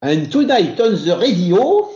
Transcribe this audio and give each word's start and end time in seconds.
And 0.00 0.30
tonight 0.30 0.80
on 0.80 0.94
the 0.94 1.18
radio. 1.18 1.90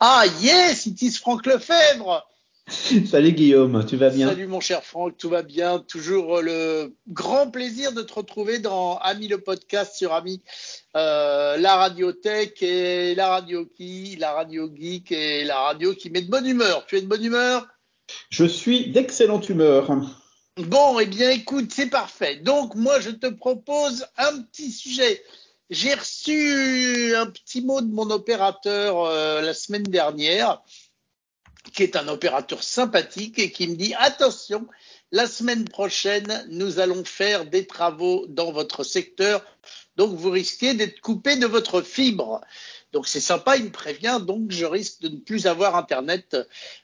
Ah 0.00 0.24
yes, 0.38 0.86
it 0.86 1.02
is 1.02 1.18
Franck 1.18 1.46
Lefebvre. 1.46 2.22
Salut 3.10 3.32
Guillaume, 3.32 3.84
tu 3.84 3.96
vas 3.96 4.10
bien? 4.10 4.28
Salut 4.28 4.46
mon 4.46 4.60
cher 4.60 4.84
Franck, 4.84 5.16
tout 5.18 5.28
va 5.28 5.42
bien. 5.42 5.80
Toujours 5.80 6.38
euh, 6.38 6.42
le 6.42 6.96
grand 7.08 7.50
plaisir 7.50 7.90
de 7.90 8.02
te 8.02 8.14
retrouver 8.14 8.60
dans 8.60 8.98
Ami 8.98 9.26
le 9.26 9.38
podcast 9.38 9.96
sur 9.96 10.12
Ami, 10.12 10.42
euh, 10.94 11.56
la 11.56 11.74
radiothèque 11.74 12.62
et 12.62 13.16
la 13.16 13.30
radio 13.30 13.66
qui, 13.66 14.14
la 14.20 14.30
radio 14.30 14.70
geek 14.72 15.10
et 15.10 15.42
la 15.42 15.58
radio 15.58 15.94
qui 15.94 16.08
met 16.08 16.22
de 16.22 16.30
bonne 16.30 16.46
humeur. 16.46 16.86
Tu 16.86 16.98
es 16.98 17.00
de 17.00 17.08
bonne 17.08 17.24
humeur? 17.24 17.66
Je 18.30 18.44
suis 18.44 18.92
d'excellente 18.92 19.48
humeur. 19.48 19.88
Bon, 20.56 21.00
eh 21.00 21.06
bien 21.06 21.30
écoute, 21.30 21.72
c'est 21.74 21.90
parfait. 21.90 22.36
Donc 22.36 22.76
moi 22.76 23.00
je 23.00 23.10
te 23.10 23.26
propose 23.26 24.06
un 24.18 24.40
petit 24.42 24.70
sujet. 24.70 25.20
J'ai 25.72 25.94
reçu 25.94 27.16
un 27.16 27.24
petit 27.24 27.62
mot 27.62 27.80
de 27.80 27.90
mon 27.90 28.10
opérateur 28.10 29.06
euh, 29.06 29.40
la 29.40 29.54
semaine 29.54 29.84
dernière, 29.84 30.60
qui 31.72 31.82
est 31.82 31.96
un 31.96 32.08
opérateur 32.08 32.62
sympathique 32.62 33.38
et 33.38 33.50
qui 33.50 33.68
me 33.68 33.74
dit 33.74 33.94
attention, 33.94 34.68
la 35.12 35.26
semaine 35.26 35.64
prochaine, 35.64 36.46
nous 36.50 36.78
allons 36.78 37.06
faire 37.06 37.46
des 37.46 37.66
travaux 37.66 38.26
dans 38.28 38.52
votre 38.52 38.84
secteur, 38.84 39.42
donc 39.96 40.14
vous 40.14 40.28
risquez 40.30 40.74
d'être 40.74 41.00
coupé 41.00 41.36
de 41.36 41.46
votre 41.46 41.80
fibre. 41.80 42.42
Donc 42.92 43.08
c'est 43.08 43.22
sympa, 43.22 43.56
il 43.56 43.64
me 43.64 43.70
prévient, 43.70 44.20
donc 44.22 44.50
je 44.50 44.66
risque 44.66 45.00
de 45.00 45.08
ne 45.08 45.20
plus 45.20 45.46
avoir 45.46 45.74
Internet 45.74 46.36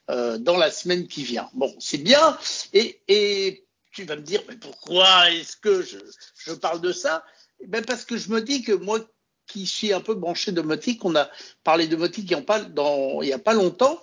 euh, 0.09 0.39
dans 0.39 0.57
la 0.57 0.71
semaine 0.71 1.07
qui 1.09 1.25
vient. 1.25 1.51
Bon, 1.53 1.77
c'est 1.79 1.99
bien. 1.99 2.39
Et, 2.73 3.67
tu 3.93 4.05
vas 4.05 4.17
me 4.17 4.23
dire, 4.23 4.41
mais 4.49 4.57
pourquoi 4.57 5.31
est-ce 5.31 5.59
que 5.59 5.83
je 5.83 6.53
parle 6.55 6.81
de 6.81 6.93
ça? 6.93 7.23
Ben 7.67 7.85
Parce 7.85 8.05
que 8.05 8.17
je 8.17 8.31
me 8.31 8.41
dis 8.41 8.63
que 8.63 8.73
moi 8.73 9.01
qui 9.47 9.67
suis 9.67 9.93
un 9.93 10.01
peu 10.01 10.15
branché 10.15 10.53
domotique, 10.53 11.05
on 11.05 11.17
a 11.17 11.29
parlé 11.65 11.87
de 11.87 11.93
domotique 11.93 12.31
il 12.31 12.37
n'y 12.37 13.33
a, 13.33 13.39
pas, 13.39 13.55
longtemps, 13.55 14.01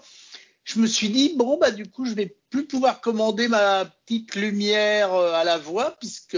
je 0.63 0.79
me 0.79 0.87
suis 0.87 1.09
dit, 1.09 1.33
bon, 1.35 1.57
bah, 1.57 1.71
du 1.71 1.89
coup, 1.89 2.05
je 2.05 2.13
vais 2.13 2.35
plus 2.49 2.65
pouvoir 2.65 2.99
commander 2.99 3.47
ma 3.47 3.85
petite 3.85 4.35
lumière 4.35 5.13
euh, 5.13 5.33
à 5.33 5.43
la 5.43 5.57
voix 5.57 5.95
puisque 5.99 6.37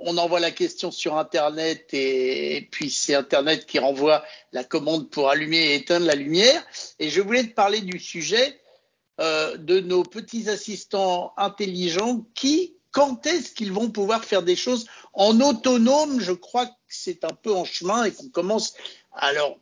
on 0.00 0.16
envoie 0.16 0.38
la 0.38 0.52
question 0.52 0.90
sur 0.90 1.16
Internet 1.16 1.88
et, 1.92 2.68
puis 2.70 2.90
c'est 2.90 3.14
Internet 3.14 3.66
qui 3.66 3.78
renvoie 3.78 4.24
la 4.52 4.62
commande 4.62 5.10
pour 5.10 5.28
allumer 5.28 5.72
et 5.72 5.74
éteindre 5.76 6.06
la 6.06 6.14
lumière. 6.14 6.64
Et 6.98 7.08
je 7.08 7.20
voulais 7.20 7.44
te 7.44 7.54
parler 7.54 7.80
du 7.80 7.98
sujet 7.98 8.60
euh, 9.20 9.56
de 9.56 9.80
nos 9.80 10.04
petits 10.04 10.48
assistants 10.48 11.32
intelligents 11.36 12.24
qui 12.34 12.77
quand 12.90 13.26
est-ce 13.26 13.52
qu'ils 13.52 13.72
vont 13.72 13.90
pouvoir 13.90 14.24
faire 14.24 14.42
des 14.42 14.56
choses 14.56 14.86
en 15.12 15.40
autonome? 15.40 16.20
Je 16.20 16.32
crois 16.32 16.66
que 16.66 16.72
c'est 16.88 17.24
un 17.24 17.34
peu 17.42 17.52
en 17.52 17.64
chemin 17.64 18.04
et 18.04 18.12
qu'on 18.12 18.28
commence 18.28 18.74
à 19.12 19.32
leur 19.32 19.56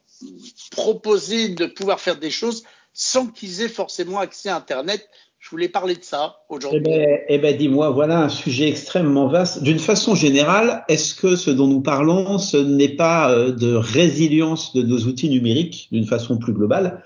proposer 0.70 1.50
de 1.50 1.66
pouvoir 1.66 2.00
faire 2.00 2.16
des 2.16 2.30
choses 2.30 2.64
sans 2.92 3.26
qu'ils 3.26 3.60
aient 3.62 3.68
forcément 3.68 4.18
accès 4.18 4.48
à 4.48 4.56
Internet. 4.56 5.08
Je 5.38 5.50
voulais 5.50 5.68
parler 5.68 5.94
de 5.94 6.02
ça 6.02 6.40
aujourd'hui. 6.48 6.80
Eh 6.84 6.88
ben, 6.88 7.18
eh 7.28 7.38
ben 7.38 7.56
dis-moi, 7.56 7.90
voilà 7.90 8.18
un 8.20 8.28
sujet 8.28 8.68
extrêmement 8.68 9.28
vaste. 9.28 9.62
D'une 9.62 9.78
façon 9.78 10.14
générale, 10.14 10.84
est-ce 10.88 11.14
que 11.14 11.36
ce 11.36 11.50
dont 11.50 11.68
nous 11.68 11.82
parlons, 11.82 12.38
ce 12.38 12.56
n'est 12.56 12.96
pas 12.96 13.30
euh, 13.30 13.52
de 13.52 13.74
résilience 13.74 14.74
de 14.74 14.82
nos 14.82 14.98
outils 14.98 15.28
numériques 15.28 15.88
d'une 15.92 16.06
façon 16.06 16.38
plus 16.38 16.52
globale? 16.52 17.04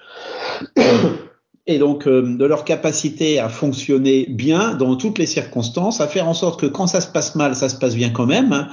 Et 1.66 1.78
donc 1.78 2.06
euh, 2.06 2.22
de 2.22 2.44
leur 2.44 2.64
capacité 2.64 3.38
à 3.38 3.48
fonctionner 3.48 4.26
bien 4.28 4.74
dans 4.74 4.96
toutes 4.96 5.18
les 5.18 5.26
circonstances, 5.26 6.00
à 6.00 6.08
faire 6.08 6.28
en 6.28 6.34
sorte 6.34 6.60
que 6.60 6.66
quand 6.66 6.86
ça 6.86 7.00
se 7.00 7.08
passe 7.08 7.34
mal, 7.34 7.54
ça 7.54 7.68
se 7.68 7.76
passe 7.76 7.94
bien 7.94 8.10
quand 8.10 8.26
même. 8.26 8.68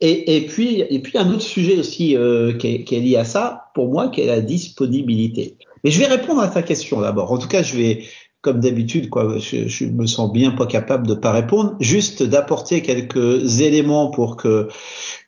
Et, 0.00 0.36
et 0.36 0.46
puis, 0.46 0.80
et 0.80 0.98
puis 0.98 1.16
un 1.16 1.30
autre 1.30 1.42
sujet 1.42 1.78
aussi 1.78 2.16
euh, 2.16 2.52
qui, 2.52 2.66
est, 2.68 2.84
qui, 2.84 2.96
est, 2.96 3.00
lié 3.00 3.16
à 3.16 3.24
ça, 3.24 3.66
pour 3.74 3.88
moi, 3.88 4.08
qui 4.08 4.20
est 4.20 4.26
la 4.26 4.40
disponibilité. 4.40 5.56
Mais 5.82 5.90
je 5.90 5.98
vais 5.98 6.06
répondre 6.06 6.40
à 6.40 6.48
ta 6.48 6.62
question 6.62 7.00
d'abord. 7.00 7.30
En 7.32 7.38
tout 7.38 7.48
cas, 7.48 7.62
je 7.62 7.76
vais, 7.76 8.04
comme 8.40 8.60
d'habitude, 8.60 9.08
quoi, 9.08 9.38
je, 9.38 9.68
je, 9.68 9.84
me 9.86 10.06
sens 10.06 10.32
bien 10.32 10.50
pas 10.50 10.66
capable 10.66 11.06
de 11.06 11.14
pas 11.14 11.32
répondre, 11.32 11.76
juste 11.80 12.22
d'apporter 12.22 12.82
quelques 12.82 13.60
éléments 13.60 14.10
pour 14.10 14.36
que 14.36 14.68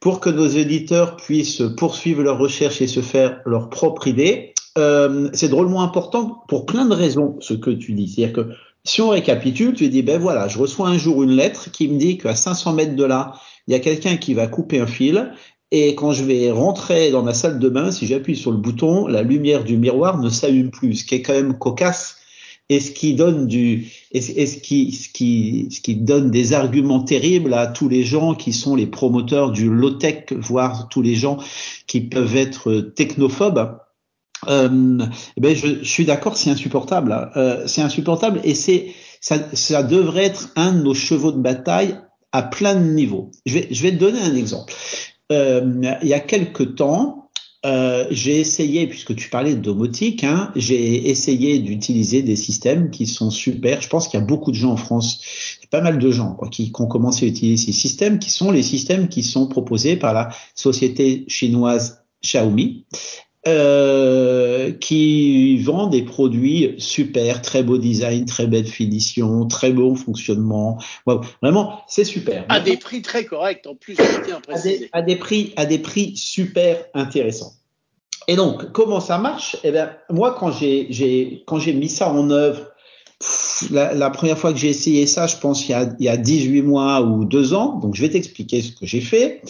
pour 0.00 0.20
que 0.20 0.28
nos 0.28 0.46
éditeurs 0.46 1.16
puissent 1.16 1.62
poursuivre 1.76 2.22
leurs 2.22 2.38
recherches 2.38 2.82
et 2.82 2.86
se 2.86 3.00
faire 3.00 3.40
leur 3.46 3.70
propre 3.70 4.08
idée. 4.08 4.52
Euh, 4.78 5.30
c'est 5.32 5.48
drôlement 5.48 5.82
important 5.82 6.42
pour 6.48 6.66
plein 6.66 6.84
de 6.84 6.94
raisons 6.94 7.36
ce 7.40 7.54
que 7.54 7.70
tu 7.70 7.92
dis. 7.92 8.08
C'est-à-dire 8.08 8.34
que 8.34 8.50
si 8.84 9.00
on 9.00 9.08
récapitule, 9.08 9.74
tu 9.74 9.88
dis 9.88 10.02
ben 10.02 10.20
voilà, 10.20 10.48
je 10.48 10.58
reçois 10.58 10.88
un 10.88 10.98
jour 10.98 11.22
une 11.22 11.32
lettre 11.32 11.70
qui 11.70 11.88
me 11.88 11.98
dit 11.98 12.18
qu'à 12.18 12.34
500 12.34 12.74
mètres 12.74 12.96
de 12.96 13.04
là, 13.04 13.32
il 13.66 13.72
y 13.72 13.74
a 13.74 13.80
quelqu'un 13.80 14.16
qui 14.16 14.34
va 14.34 14.46
couper 14.46 14.78
un 14.78 14.86
fil. 14.86 15.32
Et 15.72 15.96
quand 15.96 16.12
je 16.12 16.22
vais 16.22 16.50
rentrer 16.52 17.10
dans 17.10 17.22
ma 17.22 17.34
salle 17.34 17.58
de 17.58 17.68
bain, 17.68 17.90
si 17.90 18.06
j'appuie 18.06 18.36
sur 18.36 18.52
le 18.52 18.58
bouton, 18.58 19.08
la 19.08 19.22
lumière 19.22 19.64
du 19.64 19.76
miroir 19.76 20.18
ne 20.18 20.28
s'allume 20.28 20.70
plus, 20.70 20.96
ce 20.96 21.04
qui 21.04 21.16
est 21.16 21.22
quand 21.22 21.32
même 21.32 21.58
cocasse 21.58 22.18
et 22.68 22.80
ce 22.80 22.90
qui 22.90 23.14
donne 23.14 23.46
du 23.46 23.88
et, 24.12 24.20
ce 24.20 24.58
qui 24.58 24.92
ce 24.92 25.08
qui 25.08 25.68
ce 25.70 25.80
qui 25.80 25.96
donne 25.96 26.30
des 26.30 26.52
arguments 26.52 27.02
terribles 27.02 27.54
à 27.54 27.66
tous 27.66 27.88
les 27.88 28.02
gens 28.02 28.34
qui 28.34 28.52
sont 28.52 28.74
les 28.74 28.86
promoteurs 28.86 29.52
du 29.52 29.70
low 29.70 29.90
tech 29.90 30.32
voire 30.32 30.88
tous 30.88 31.02
les 31.02 31.14
gens 31.14 31.38
qui 31.86 32.00
peuvent 32.00 32.36
être 32.36 32.80
technophobes 32.94 33.78
euh, 34.48 34.98
eh 35.36 35.40
ben 35.40 35.56
je, 35.56 35.84
suis 35.84 36.04
d'accord, 36.04 36.36
c'est 36.36 36.50
insupportable. 36.50 37.30
Euh, 37.36 37.66
c'est 37.66 37.82
insupportable 37.82 38.40
et 38.44 38.54
c'est 38.54 38.92
ça, 39.20 39.82
devrait 39.82 40.24
être 40.24 40.50
un 40.56 40.72
de 40.72 40.82
nos 40.82 40.94
chevaux 40.94 41.32
de 41.32 41.40
bataille 41.40 41.98
à 42.32 42.42
plein 42.42 42.74
de 42.74 42.84
niveaux. 42.84 43.30
Je 43.46 43.58
vais, 43.58 43.92
te 43.92 43.96
donner 43.96 44.20
un 44.20 44.34
exemple. 44.34 44.72
Euh, 45.32 45.96
il 46.02 46.08
y 46.08 46.14
a 46.14 46.20
quelque 46.20 46.62
temps, 46.62 47.30
j'ai 48.10 48.38
essayé, 48.38 48.86
puisque 48.86 49.16
tu 49.16 49.28
parlais 49.28 49.54
de 49.54 49.60
domotique, 49.60 50.22
hein, 50.22 50.52
j'ai 50.54 51.08
essayé 51.08 51.58
d'utiliser 51.58 52.22
des 52.22 52.36
systèmes 52.36 52.90
qui 52.90 53.06
sont 53.06 53.30
super. 53.30 53.80
Je 53.80 53.88
pense 53.88 54.06
qu'il 54.06 54.20
y 54.20 54.22
a 54.22 54.26
beaucoup 54.26 54.52
de 54.52 54.56
gens 54.56 54.72
en 54.72 54.76
France, 54.76 55.20
pas 55.70 55.80
mal 55.80 55.98
de 55.98 56.10
gens 56.12 56.34
quoi, 56.34 56.48
qui 56.48 56.70
ont 56.78 56.86
commencé 56.86 57.26
à 57.26 57.28
utiliser 57.28 57.66
ces 57.66 57.72
systèmes, 57.72 58.20
qui 58.20 58.30
sont 58.30 58.52
les 58.52 58.62
systèmes 58.62 59.08
qui 59.08 59.24
sont 59.24 59.48
proposés 59.48 59.96
par 59.96 60.14
la 60.14 60.28
société 60.54 61.24
chinoise 61.26 62.04
Xiaomi 62.22 62.84
euh, 63.46 64.72
qui 64.72 65.58
vend 65.58 65.86
des 65.86 66.02
produits 66.02 66.74
super, 66.78 67.42
très 67.42 67.62
beau 67.62 67.78
design, 67.78 68.24
très 68.24 68.46
belle 68.46 68.66
finition, 68.66 69.46
très 69.46 69.72
bon 69.72 69.94
fonctionnement. 69.94 70.78
Wow, 71.06 71.20
vraiment, 71.42 71.80
c'est 71.86 72.04
super. 72.04 72.44
À 72.48 72.60
des 72.60 72.76
prix 72.76 73.02
très 73.02 73.24
corrects 73.24 73.66
en 73.66 73.74
plus, 73.74 73.96
à 74.48 74.60
des, 74.60 74.88
à 74.92 75.02
des 75.02 75.16
prix, 75.16 75.52
à 75.56 75.66
des 75.66 75.78
prix 75.78 76.16
super 76.16 76.84
intéressants. 76.94 77.52
Et 78.28 78.36
donc, 78.36 78.72
comment 78.72 79.00
ça 79.00 79.18
marche? 79.18 79.56
Eh 79.62 79.70
bien, 79.70 79.92
moi, 80.10 80.34
quand 80.38 80.50
j'ai, 80.50 81.44
quand 81.46 81.58
j'ai 81.58 81.72
mis 81.72 81.88
ça 81.88 82.10
en 82.10 82.30
œuvre, 82.30 82.72
pff, 83.20 83.70
la, 83.70 83.94
la, 83.94 84.10
première 84.10 84.38
fois 84.38 84.52
que 84.52 84.58
j'ai 84.58 84.68
essayé 84.68 85.06
ça, 85.06 85.26
je 85.26 85.36
pense 85.36 85.68
il 85.68 85.70
y, 85.70 85.74
a, 85.74 85.88
il 86.00 86.04
y 86.04 86.08
a 86.08 86.16
18 86.16 86.62
mois 86.62 87.02
ou 87.02 87.24
deux 87.24 87.54
ans. 87.54 87.78
Donc, 87.78 87.94
je 87.94 88.02
vais 88.02 88.10
t'expliquer 88.10 88.62
ce 88.62 88.72
que 88.72 88.86
j'ai 88.86 89.00
fait. 89.00 89.42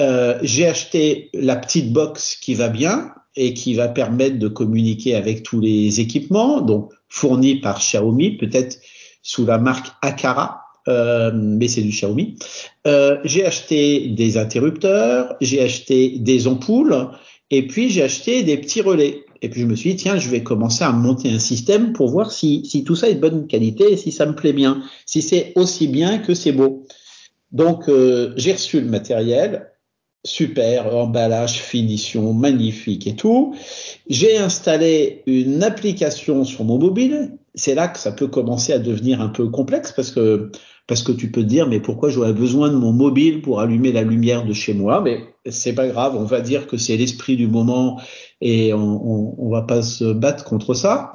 Euh, 0.00 0.38
j'ai 0.42 0.66
acheté 0.66 1.30
la 1.34 1.56
petite 1.56 1.92
box 1.92 2.36
qui 2.36 2.54
va 2.54 2.68
bien, 2.68 3.12
et 3.36 3.54
qui 3.54 3.74
va 3.74 3.88
permettre 3.88 4.38
de 4.38 4.48
communiquer 4.48 5.14
avec 5.14 5.42
tous 5.42 5.60
les 5.60 6.00
équipements, 6.00 6.60
donc 6.60 6.92
fournis 7.08 7.56
par 7.56 7.78
Xiaomi, 7.78 8.36
peut-être 8.36 8.78
sous 9.22 9.46
la 9.46 9.58
marque 9.58 9.88
Akara, 10.02 10.62
euh, 10.88 11.30
mais 11.34 11.68
c'est 11.68 11.82
du 11.82 11.90
Xiaomi. 11.90 12.36
Euh, 12.86 13.18
j'ai 13.24 13.44
acheté 13.44 14.08
des 14.08 14.38
interrupteurs, 14.38 15.36
j'ai 15.40 15.60
acheté 15.60 16.18
des 16.18 16.48
ampoules, 16.48 17.08
et 17.50 17.66
puis 17.66 17.90
j'ai 17.90 18.02
acheté 18.02 18.42
des 18.42 18.56
petits 18.56 18.80
relais. 18.80 19.24
Et 19.40 19.48
puis 19.48 19.60
je 19.60 19.66
me 19.66 19.76
suis 19.76 19.90
dit, 19.90 19.96
tiens, 19.96 20.18
je 20.18 20.28
vais 20.30 20.42
commencer 20.42 20.84
à 20.84 20.90
monter 20.90 21.30
un 21.30 21.38
système 21.38 21.92
pour 21.92 22.08
voir 22.08 22.32
si, 22.32 22.64
si 22.64 22.84
tout 22.84 22.96
ça 22.96 23.08
est 23.08 23.14
de 23.14 23.20
bonne 23.20 23.46
qualité 23.46 23.92
et 23.92 23.96
si 23.96 24.10
ça 24.10 24.26
me 24.26 24.34
plaît 24.34 24.52
bien, 24.52 24.82
si 25.06 25.22
c'est 25.22 25.52
aussi 25.54 25.86
bien 25.86 26.18
que 26.18 26.34
c'est 26.34 26.52
beau. 26.52 26.86
Donc 27.52 27.88
euh, 27.88 28.32
j'ai 28.36 28.52
reçu 28.52 28.80
le 28.80 28.86
matériel, 28.86 29.70
super, 30.24 30.94
emballage, 30.94 31.60
finition, 31.60 32.32
magnifique 32.32 33.06
et 33.06 33.14
tout. 33.14 33.54
J'ai 34.08 34.36
installé 34.38 35.22
une 35.26 35.62
application 35.62 36.44
sur 36.44 36.64
mon 36.64 36.78
mobile. 36.78 37.38
C'est 37.54 37.74
là 37.74 37.88
que 37.88 37.98
ça 37.98 38.12
peut 38.12 38.28
commencer 38.28 38.72
à 38.72 38.78
devenir 38.78 39.20
un 39.20 39.28
peu 39.28 39.48
complexe 39.48 39.92
parce 39.92 40.10
que 40.10 40.50
parce 40.86 41.02
que 41.02 41.12
tu 41.12 41.30
peux 41.30 41.42
te 41.42 41.46
dire 41.46 41.68
mais 41.68 41.80
pourquoi 41.80 42.08
j'aurais 42.08 42.32
besoin 42.32 42.70
de 42.70 42.76
mon 42.76 42.92
mobile 42.92 43.42
pour 43.42 43.60
allumer 43.60 43.92
la 43.92 44.02
lumière 44.02 44.46
de 44.46 44.52
chez 44.52 44.72
moi? 44.72 45.02
Mais 45.02 45.20
c'est 45.46 45.74
pas 45.74 45.86
grave, 45.86 46.16
on 46.16 46.24
va 46.24 46.40
dire 46.40 46.66
que 46.66 46.76
c'est 46.76 46.96
l'esprit 46.96 47.36
du 47.36 47.46
moment 47.46 48.00
et 48.40 48.72
on, 48.72 48.78
on, 48.78 49.34
on, 49.38 49.50
va 49.50 49.62
pas 49.62 49.82
se 49.82 50.12
battre 50.12 50.44
contre 50.44 50.74
ça. 50.74 51.12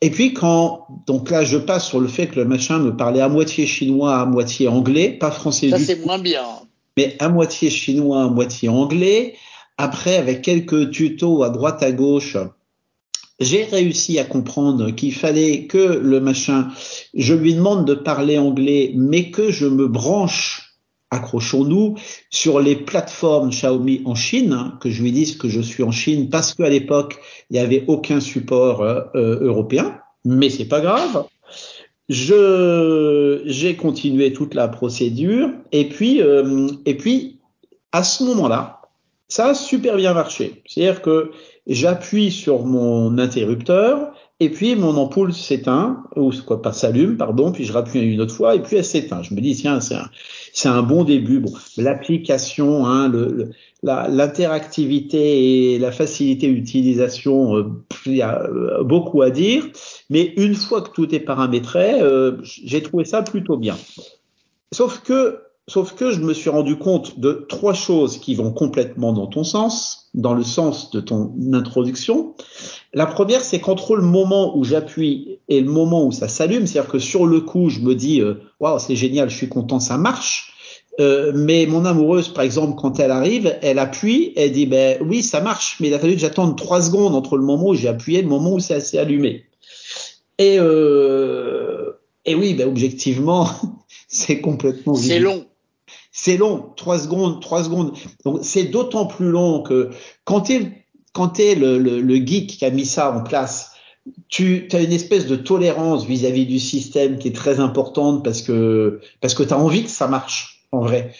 Et 0.00 0.10
puis 0.10 0.32
quand 0.32 0.86
donc 1.06 1.30
là 1.30 1.44
je 1.44 1.58
passe 1.58 1.88
sur 1.88 2.00
le 2.00 2.08
fait 2.08 2.28
que 2.28 2.36
le 2.36 2.44
machin 2.44 2.78
me 2.78 2.96
parlait 2.96 3.20
à 3.20 3.28
moitié 3.28 3.66
chinois, 3.66 4.16
à 4.16 4.26
moitié 4.26 4.68
anglais, 4.68 5.16
pas 5.18 5.30
français. 5.30 5.70
Ça 5.70 5.78
c'est 5.78 6.04
moins 6.04 6.18
bien 6.18 6.44
mais 6.96 7.16
à 7.18 7.28
moitié 7.28 7.70
chinois, 7.70 8.24
à 8.24 8.28
moitié 8.28 8.68
anglais. 8.68 9.34
Après, 9.78 10.16
avec 10.16 10.42
quelques 10.42 10.90
tutos 10.90 11.42
à 11.42 11.50
droite 11.50 11.82
à 11.82 11.92
gauche, 11.92 12.36
j'ai 13.38 13.64
réussi 13.64 14.18
à 14.18 14.24
comprendre 14.24 14.90
qu'il 14.92 15.14
fallait 15.14 15.66
que 15.66 16.00
le 16.02 16.20
machin, 16.20 16.68
je 17.14 17.34
lui 17.34 17.54
demande 17.54 17.86
de 17.86 17.94
parler 17.94 18.38
anglais, 18.38 18.92
mais 18.94 19.30
que 19.30 19.50
je 19.50 19.66
me 19.66 19.86
branche 19.86 20.66
accrochons-nous, 21.10 21.96
sur 22.30 22.60
les 22.60 22.76
plateformes 22.76 23.50
Xiaomi 23.50 24.02
en 24.04 24.14
Chine, 24.14 24.52
hein, 24.52 24.78
que 24.80 24.90
je 24.90 25.02
lui 25.02 25.12
dise 25.12 25.36
que 25.36 25.48
je 25.48 25.60
suis 25.60 25.82
en 25.82 25.92
Chine 25.92 26.30
parce 26.30 26.54
qu'à 26.54 26.68
l'époque, 26.68 27.18
il 27.50 27.54
n'y 27.54 27.58
avait 27.60 27.84
aucun 27.86 28.20
support 28.20 28.82
euh, 28.82 29.00
euh, 29.14 29.38
européen, 29.40 29.98
mais 30.24 30.50
c'est 30.50 30.66
pas 30.66 30.80
grave. 30.80 31.24
Je 32.08 33.42
j'ai 33.46 33.74
continué 33.76 34.32
toute 34.32 34.54
la 34.54 34.68
procédure 34.68 35.50
et 35.72 35.88
puis 35.88 36.22
euh, 36.22 36.68
et 36.84 36.96
puis 36.96 37.40
à 37.92 38.04
ce 38.04 38.22
moment-là, 38.24 38.82
ça 39.28 39.48
a 39.48 39.54
super 39.54 39.96
bien 39.96 40.14
marché. 40.14 40.62
C'est-à-dire 40.66 41.02
que 41.02 41.32
j'appuie 41.66 42.30
sur 42.30 42.64
mon 42.64 43.18
interrupteur 43.18 44.12
et 44.38 44.50
puis 44.50 44.76
mon 44.76 44.96
ampoule 44.96 45.32
s'éteint 45.32 46.04
ou 46.14 46.30
quoi 46.46 46.62
pas 46.62 46.72
s'allume 46.72 47.16
pardon, 47.16 47.50
puis 47.50 47.64
je 47.64 47.72
rappuie 47.72 48.00
une 48.00 48.20
autre 48.20 48.34
fois 48.34 48.54
et 48.54 48.60
puis 48.60 48.76
elle 48.76 48.84
s'éteint. 48.84 49.22
Je 49.22 49.34
me 49.34 49.40
dis 49.40 49.56
tiens 49.56 49.80
c'est 49.80 49.96
un 49.96 50.08
c'est 50.52 50.68
un 50.68 50.82
bon 50.82 51.02
début. 51.02 51.40
Bon, 51.40 51.52
l'application, 51.76 52.86
hein, 52.86 53.08
le, 53.08 53.50
l'interactivité 53.82 55.74
et 55.74 55.78
la 55.78 55.92
facilité 55.92 56.48
d'utilisation, 56.48 57.56
euh, 57.56 57.64
il 58.06 58.16
y 58.16 58.22
a 58.22 58.42
euh, 58.42 58.82
beaucoup 58.82 59.22
à 59.22 59.30
dire. 59.30 59.66
Mais 60.10 60.32
une 60.36 60.54
fois 60.54 60.82
que 60.82 60.90
tout 60.90 61.14
est 61.14 61.20
paramétré, 61.20 62.00
euh, 62.00 62.38
j'ai 62.42 62.82
trouvé 62.82 63.04
ça 63.04 63.22
plutôt 63.22 63.56
bien. 63.56 63.76
Sauf 64.72 65.02
que, 65.02 65.40
sauf 65.68 65.94
que 65.94 66.10
je 66.10 66.20
me 66.20 66.32
suis 66.32 66.50
rendu 66.50 66.76
compte 66.76 67.20
de 67.20 67.46
trois 67.48 67.74
choses 67.74 68.18
qui 68.18 68.34
vont 68.34 68.52
complètement 68.52 69.12
dans 69.12 69.26
ton 69.26 69.44
sens, 69.44 70.10
dans 70.14 70.34
le 70.34 70.42
sens 70.42 70.90
de 70.90 71.00
ton 71.00 71.34
introduction. 71.52 72.34
La 72.94 73.06
première, 73.06 73.42
c'est 73.42 73.60
qu'entre 73.60 73.94
le 73.94 74.02
moment 74.02 74.56
où 74.56 74.64
j'appuie 74.64 75.38
et 75.48 75.60
le 75.60 75.70
moment 75.70 76.06
où 76.06 76.12
ça 76.12 76.28
s'allume, 76.28 76.66
c'est-à-dire 76.66 76.90
que 76.90 76.98
sur 76.98 77.26
le 77.26 77.40
coup, 77.42 77.68
je 77.68 77.80
me 77.80 77.94
dis, 77.94 78.22
waouh, 78.58 78.78
c'est 78.78 78.96
génial, 78.96 79.28
je 79.28 79.36
suis 79.36 79.48
content, 79.48 79.80
ça 79.80 79.98
marche. 79.98 80.55
Euh, 80.98 81.32
mais 81.34 81.66
mon 81.66 81.84
amoureuse, 81.84 82.28
par 82.28 82.44
exemple, 82.44 82.74
quand 82.80 82.98
elle 82.98 83.10
arrive, 83.10 83.54
elle 83.60 83.78
appuie, 83.78 84.32
elle 84.36 84.52
dit 84.52 84.66
ben 84.66 84.98
oui, 85.02 85.22
ça 85.22 85.40
marche, 85.40 85.76
mais 85.80 85.88
il 85.88 85.94
a 85.94 85.98
fallu 85.98 86.14
que 86.14 86.20
j'attende 86.20 86.56
trois 86.56 86.80
secondes 86.80 87.14
entre 87.14 87.36
le 87.36 87.44
moment 87.44 87.68
où 87.68 87.74
j'ai 87.74 87.88
appuyé 87.88 88.20
et 88.20 88.22
le 88.22 88.28
moment 88.28 88.54
où 88.54 88.60
ça 88.60 88.80
s'est 88.80 88.98
allumé. 88.98 89.44
Et 90.38 90.56
euh, 90.58 91.92
et 92.24 92.34
oui, 92.34 92.54
ben 92.54 92.66
objectivement, 92.66 93.48
c'est 94.08 94.40
complètement. 94.40 94.94
C'est 94.94 95.18
long. 95.18 95.46
C'est 96.12 96.38
long, 96.38 96.72
trois 96.76 96.98
secondes, 96.98 97.42
trois 97.42 97.64
secondes. 97.64 97.92
Donc 98.24 98.38
c'est 98.42 98.64
d'autant 98.64 99.04
plus 99.04 99.28
long 99.28 99.62
que 99.62 99.90
quand 100.24 100.42
tu 100.42 100.84
quand 101.12 101.38
es 101.40 101.54
le, 101.54 101.78
le, 101.78 102.00
le 102.00 102.14
geek 102.16 102.58
qui 102.58 102.64
a 102.64 102.70
mis 102.70 102.86
ça 102.86 103.14
en 103.14 103.22
place, 103.22 103.72
tu 104.28 104.66
as 104.72 104.80
une 104.80 104.92
espèce 104.92 105.26
de 105.26 105.36
tolérance 105.36 106.06
vis-à-vis 106.06 106.44
-vis 106.44 106.48
du 106.48 106.58
système 106.58 107.18
qui 107.18 107.28
est 107.28 107.36
très 107.36 107.60
importante 107.60 108.24
parce 108.24 108.40
que 108.40 109.00
parce 109.20 109.34
que 109.34 109.42
tu 109.42 109.52
as 109.52 109.58
envie 109.58 109.84
que 109.84 109.90
ça 109.90 110.08
marche 110.08 110.55
en 110.72 110.80
vrai. 110.80 111.12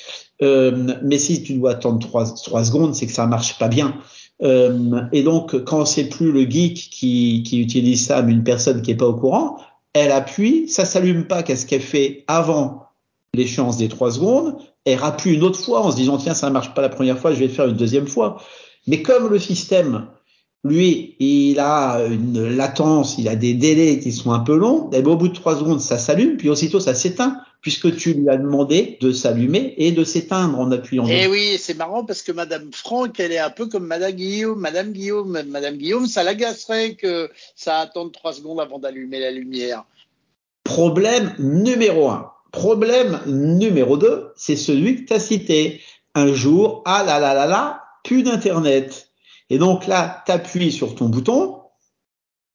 Euh, 0.42 0.94
mais 1.02 1.18
si 1.18 1.42
tu 1.42 1.54
dois 1.54 1.72
attendre 1.72 1.98
trois, 1.98 2.32
trois 2.34 2.64
secondes, 2.64 2.94
c'est 2.94 3.06
que 3.06 3.12
ça 3.12 3.26
marche 3.26 3.58
pas 3.58 3.68
bien. 3.68 3.94
Euh, 4.42 5.02
et 5.12 5.22
donc, 5.22 5.64
quand 5.64 5.84
c'est 5.86 6.08
plus 6.08 6.32
le 6.32 6.42
geek 6.48 6.90
qui, 6.90 7.42
qui 7.44 7.60
utilise 7.60 8.06
ça, 8.06 8.22
mais 8.22 8.32
une 8.32 8.44
personne 8.44 8.82
qui 8.82 8.90
est 8.90 8.96
pas 8.96 9.06
au 9.06 9.14
courant, 9.14 9.58
elle 9.92 10.12
appuie, 10.12 10.68
ça 10.68 10.84
s'allume 10.84 11.26
pas. 11.26 11.42
Qu'est-ce 11.42 11.64
qu'elle 11.66 11.80
fait 11.80 12.24
avant 12.26 12.86
l'échéance 13.32 13.78
des 13.78 13.88
trois 13.88 14.10
secondes 14.10 14.56
Elle 14.84 14.98
appuie 15.02 15.34
une 15.34 15.42
autre 15.42 15.58
fois 15.58 15.80
en 15.80 15.90
se 15.90 15.96
disant 15.96 16.18
tiens, 16.18 16.34
ça 16.34 16.50
marche 16.50 16.74
pas 16.74 16.82
la 16.82 16.90
première 16.90 17.18
fois, 17.18 17.32
je 17.32 17.38
vais 17.38 17.46
le 17.46 17.52
faire 17.52 17.66
une 17.66 17.76
deuxième 17.76 18.06
fois. 18.06 18.36
Mais 18.86 19.02
comme 19.02 19.28
le 19.28 19.38
système 19.38 20.06
lui, 20.64 21.14
il 21.18 21.58
a 21.58 22.04
une 22.06 22.56
latence, 22.56 23.16
il 23.18 23.28
a 23.28 23.36
des 23.36 23.54
délais 23.54 24.00
qui 24.00 24.12
sont 24.12 24.32
un 24.32 24.40
peu 24.40 24.56
longs. 24.56 24.90
Et 24.92 25.02
ben, 25.02 25.12
au 25.12 25.16
bout 25.16 25.28
de 25.28 25.34
trois 25.34 25.56
secondes, 25.56 25.80
ça 25.80 25.98
s'allume, 25.98 26.36
puis 26.36 26.48
aussitôt 26.48 26.80
ça 26.80 26.94
s'éteint 26.94 27.38
puisque 27.60 27.96
tu 27.96 28.14
lui 28.14 28.28
as 28.28 28.36
demandé 28.36 28.98
de 29.00 29.12
s'allumer 29.12 29.74
et 29.76 29.92
de 29.92 30.04
s'éteindre 30.04 30.58
en 30.58 30.70
appuyant. 30.70 31.06
Eh 31.08 31.26
oui, 31.26 31.56
c'est 31.58 31.74
marrant 31.74 32.04
parce 32.04 32.22
que 32.22 32.32
Madame 32.32 32.70
Franck, 32.72 33.18
elle 33.18 33.32
est 33.32 33.38
un 33.38 33.50
peu 33.50 33.66
comme 33.66 33.86
Madame 33.86 34.12
Guillaume. 34.12 34.60
Madame 34.60 34.92
Guillaume, 34.92 35.42
Madame 35.48 35.76
Guillaume, 35.76 36.06
ça 36.06 36.22
l'agacerait 36.22 36.94
que 36.94 37.30
ça 37.54 37.78
attende 37.78 38.12
trois 38.12 38.32
secondes 38.32 38.60
avant 38.60 38.78
d'allumer 38.78 39.18
la 39.20 39.30
lumière. 39.30 39.84
Problème 40.64 41.34
numéro 41.38 42.08
un. 42.08 42.30
Problème 42.52 43.20
numéro 43.26 43.96
deux, 43.96 44.28
c'est 44.36 44.56
celui 44.56 44.96
que 44.96 45.08
tu 45.08 45.12
as 45.12 45.20
cité. 45.20 45.80
Un 46.14 46.32
jour, 46.32 46.82
ah 46.86 47.04
là 47.04 47.20
là 47.20 47.34
là 47.34 47.46
là, 47.46 47.82
plus 48.02 48.22
d'internet. 48.22 49.10
Et 49.50 49.58
donc 49.58 49.86
là, 49.86 50.22
tu 50.26 50.32
appuies 50.32 50.72
sur 50.72 50.94
ton 50.94 51.08
bouton 51.08 51.56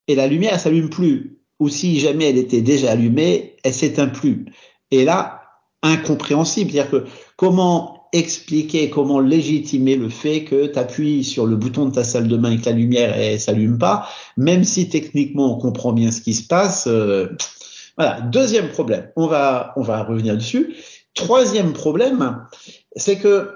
et 0.08 0.16
la 0.16 0.28
lumière 0.28 0.60
s'allume 0.60 0.90
plus. 0.90 1.38
Ou 1.60 1.70
si 1.70 2.00
jamais 2.00 2.30
elle 2.30 2.38
était 2.38 2.62
déjà 2.62 2.92
allumée, 2.92 3.58
elle 3.64 3.74
s'éteint 3.74 4.08
plus. 4.08 4.46
Et 4.92 5.06
là, 5.06 5.42
incompréhensible. 5.82 6.72
C'est-à-dire 6.72 6.92
que 6.92 7.06
comment 7.38 8.02
expliquer, 8.14 8.90
comment 8.90 9.20
légitimer 9.20 9.96
le 9.96 10.10
fait 10.10 10.44
que 10.44 10.68
tu 10.68 10.78
appuies 10.78 11.24
sur 11.24 11.46
le 11.46 11.56
bouton 11.56 11.86
de 11.86 11.96
ta 11.96 12.04
salle 12.04 12.28
de 12.28 12.38
bain 12.38 12.52
et 12.52 12.58
que 12.58 12.66
la 12.66 12.74
lumière 12.74 13.18
ne 13.18 13.38
s'allume 13.38 13.78
pas, 13.78 14.08
même 14.38 14.64
si 14.64 14.90
techniquement 14.90 15.56
on 15.56 15.60
comprend 15.60 15.94
bien 15.94 16.12
ce 16.12 16.22
qui 16.22 16.34
se 16.34 16.46
passe. 16.46 16.88
Euh, 16.88 17.30
voilà. 17.98 18.22
Deuxième 18.22 18.70
problème, 18.70 19.10
on 19.16 19.28
va, 19.28 19.74
on 19.78 19.82
va 19.82 20.04
revenir 20.04 20.36
dessus. 20.36 20.76
Troisième 21.14 21.74
problème, 21.74 22.46
c'est 22.96 23.18
que 23.18 23.52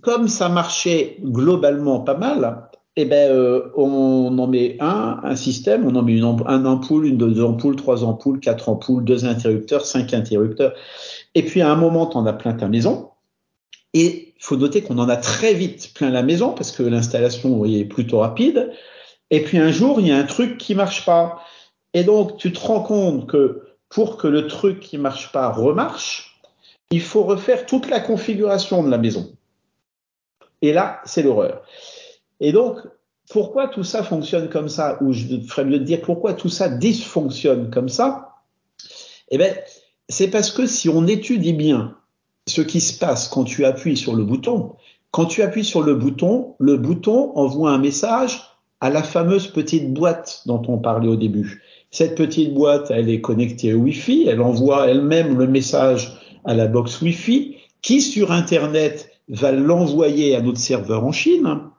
comme 0.00 0.28
ça 0.28 0.48
marchait 0.48 1.18
globalement 1.22 2.00
pas 2.00 2.16
mal, 2.16 2.68
eh 2.96 3.04
ben, 3.06 3.30
euh, 3.30 3.70
on 3.74 4.36
en 4.38 4.46
met 4.46 4.76
un, 4.80 5.20
un 5.22 5.36
système, 5.36 5.86
on 5.86 5.94
en 5.96 6.02
met 6.02 6.12
une, 6.12 6.24
un 6.24 6.64
ampoule, 6.66 7.06
une 7.06 7.16
deux 7.16 7.42
ampoules, 7.42 7.76
trois 7.76 8.04
ampoules, 8.04 8.40
quatre 8.40 8.68
ampoules, 8.68 9.04
deux 9.04 9.24
interrupteurs, 9.24 9.86
cinq 9.86 10.12
interrupteurs. 10.12 10.74
Et 11.34 11.42
puis 11.42 11.62
à 11.62 11.70
un 11.70 11.76
moment, 11.76 12.06
tu 12.06 12.16
en 12.18 12.26
as 12.26 12.34
plein 12.34 12.52
ta 12.52 12.68
maison. 12.68 13.10
Et 13.94 14.34
faut 14.38 14.56
noter 14.56 14.82
qu'on 14.82 14.98
en 14.98 15.08
a 15.08 15.16
très 15.16 15.54
vite 15.54 15.92
plein 15.94 16.10
la 16.10 16.22
maison 16.22 16.52
parce 16.52 16.72
que 16.72 16.82
l'installation 16.82 17.64
est 17.64 17.84
plutôt 17.84 18.18
rapide. 18.18 18.72
Et 19.30 19.42
puis 19.42 19.58
un 19.58 19.70
jour, 19.70 20.00
il 20.00 20.08
y 20.08 20.12
a 20.12 20.16
un 20.16 20.24
truc 20.24 20.58
qui 20.58 20.74
marche 20.74 21.06
pas. 21.06 21.40
Et 21.94 22.04
donc, 22.04 22.36
tu 22.36 22.52
te 22.52 22.60
rends 22.60 22.82
compte 22.82 23.28
que 23.28 23.62
pour 23.88 24.16
que 24.16 24.26
le 24.26 24.46
truc 24.46 24.80
qui 24.80 24.98
marche 24.98 25.32
pas 25.32 25.50
remarche, 25.50 26.40
il 26.90 27.00
faut 27.00 27.22
refaire 27.22 27.64
toute 27.66 27.88
la 27.88 28.00
configuration 28.00 28.82
de 28.82 28.90
la 28.90 28.98
maison. 28.98 29.32
Et 30.60 30.72
là, 30.72 31.00
c'est 31.04 31.22
l'horreur. 31.22 31.62
Et 32.42 32.50
donc, 32.50 32.76
pourquoi 33.30 33.68
tout 33.68 33.84
ça 33.84 34.02
fonctionne 34.02 34.50
comme 34.50 34.68
ça 34.68 34.98
Ou 35.00 35.12
je 35.12 35.40
ferais 35.46 35.64
mieux 35.64 35.78
de 35.78 35.84
dire 35.84 36.02
pourquoi 36.02 36.34
tout 36.34 36.48
ça 36.48 36.68
dysfonctionne 36.68 37.70
comme 37.70 37.88
ça? 37.88 38.34
Eh 39.30 39.38
bien, 39.38 39.54
c'est 40.08 40.26
parce 40.26 40.50
que 40.50 40.66
si 40.66 40.88
on 40.88 41.06
étudie 41.06 41.52
bien 41.52 41.96
ce 42.48 42.60
qui 42.60 42.80
se 42.80 42.98
passe 42.98 43.28
quand 43.28 43.44
tu 43.44 43.64
appuies 43.64 43.96
sur 43.96 44.16
le 44.16 44.24
bouton, 44.24 44.72
quand 45.12 45.26
tu 45.26 45.42
appuies 45.42 45.64
sur 45.64 45.82
le 45.82 45.94
bouton, 45.94 46.56
le 46.58 46.76
bouton 46.76 47.30
envoie 47.36 47.70
un 47.70 47.78
message 47.78 48.42
à 48.80 48.90
la 48.90 49.04
fameuse 49.04 49.46
petite 49.46 49.94
boîte 49.94 50.42
dont 50.46 50.62
on 50.66 50.78
parlait 50.78 51.08
au 51.08 51.16
début. 51.16 51.62
Cette 51.92 52.16
petite 52.16 52.52
boîte, 52.52 52.90
elle 52.90 53.08
est 53.08 53.20
connectée 53.20 53.72
au 53.72 53.78
Wi-Fi, 53.78 54.26
elle 54.26 54.40
envoie 54.40 54.88
elle-même 54.88 55.38
le 55.38 55.46
message 55.46 56.18
à 56.44 56.54
la 56.54 56.66
box 56.66 57.00
Wi-Fi, 57.02 57.56
qui 57.82 58.00
sur 58.00 58.32
Internet 58.32 59.10
va 59.28 59.52
l'envoyer 59.52 60.34
à 60.34 60.40
notre 60.40 60.58
serveur 60.58 61.04
en 61.04 61.12
Chine, 61.12 61.70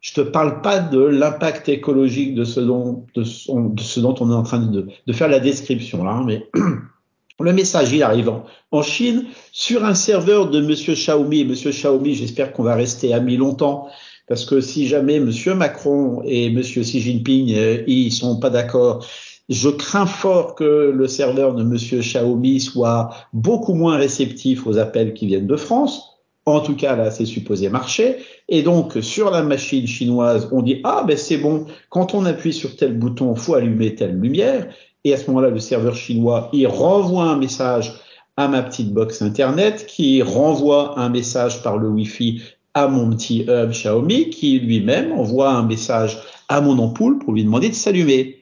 je 0.00 0.14
te 0.14 0.20
parle 0.20 0.62
pas 0.62 0.78
de 0.78 1.00
l'impact 1.00 1.68
écologique 1.68 2.34
de 2.34 2.44
ce 2.44 2.60
dont, 2.60 3.04
de, 3.14 3.24
ce 3.24 4.00
dont 4.00 4.14
on 4.20 4.30
est 4.30 4.34
en 4.34 4.42
train 4.42 4.58
de, 4.58 5.12
faire 5.12 5.28
la 5.28 5.40
description 5.40 6.04
là, 6.04 6.12
hein, 6.12 6.24
mais 6.26 6.48
le 7.40 7.52
message 7.52 7.92
il 7.92 8.02
arrive 8.02 8.30
en, 8.70 8.82
Chine 8.82 9.26
sur 9.52 9.84
un 9.84 9.94
serveur 9.94 10.48
de 10.48 10.60
Monsieur 10.60 10.94
Xiaomi. 10.94 11.44
Monsieur 11.44 11.70
Xiaomi, 11.70 12.14
j'espère 12.14 12.52
qu'on 12.52 12.62
va 12.62 12.74
rester 12.74 13.12
amis 13.12 13.36
longtemps 13.36 13.88
parce 14.26 14.44
que 14.44 14.60
si 14.60 14.86
jamais 14.86 15.20
Monsieur 15.20 15.54
Macron 15.54 16.22
et 16.24 16.50
Monsieur 16.50 16.82
Xi 16.82 17.00
Jinping 17.00 17.52
euh, 17.54 17.82
ils 17.86 18.12
sont 18.12 18.38
pas 18.38 18.48
d'accord, 18.48 19.04
je 19.48 19.68
crains 19.68 20.06
fort 20.06 20.54
que 20.54 20.92
le 20.94 21.08
serveur 21.08 21.54
de 21.54 21.64
Monsieur 21.64 21.98
Xiaomi 21.98 22.60
soit 22.60 23.10
beaucoup 23.32 23.74
moins 23.74 23.96
réceptif 23.96 24.66
aux 24.66 24.78
appels 24.78 25.12
qui 25.12 25.26
viennent 25.26 25.48
de 25.48 25.56
France. 25.56 26.19
En 26.46 26.60
tout 26.60 26.74
cas, 26.74 26.96
là, 26.96 27.10
c'est 27.10 27.26
supposé 27.26 27.68
marcher. 27.68 28.16
Et 28.48 28.62
donc, 28.62 28.98
sur 29.02 29.30
la 29.30 29.42
machine 29.42 29.86
chinoise, 29.86 30.48
on 30.52 30.62
dit, 30.62 30.80
ah, 30.84 31.04
ben 31.06 31.16
c'est 31.16 31.36
bon, 31.36 31.66
quand 31.90 32.14
on 32.14 32.24
appuie 32.24 32.52
sur 32.52 32.76
tel 32.76 32.98
bouton, 32.98 33.34
faut 33.34 33.54
allumer 33.54 33.94
telle 33.94 34.18
lumière. 34.18 34.68
Et 35.04 35.12
à 35.14 35.16
ce 35.16 35.26
moment-là, 35.28 35.50
le 35.50 35.60
serveur 35.60 35.94
chinois, 35.94 36.50
il 36.52 36.66
renvoie 36.66 37.24
un 37.24 37.36
message 37.36 37.92
à 38.36 38.48
ma 38.48 38.62
petite 38.62 38.92
box 38.92 39.20
Internet, 39.22 39.86
qui 39.86 40.22
renvoie 40.22 40.98
un 40.98 41.10
message 41.10 41.62
par 41.62 41.76
le 41.76 41.88
Wi-Fi 41.88 42.42
à 42.74 42.88
mon 42.88 43.10
petit 43.10 43.44
hub 43.48 43.70
Xiaomi, 43.70 44.30
qui 44.30 44.58
lui-même 44.58 45.12
envoie 45.12 45.50
un 45.50 45.66
message 45.66 46.18
à 46.48 46.60
mon 46.60 46.78
ampoule 46.78 47.18
pour 47.18 47.32
lui 47.32 47.44
demander 47.44 47.68
de 47.68 47.74
s'allumer. 47.74 48.40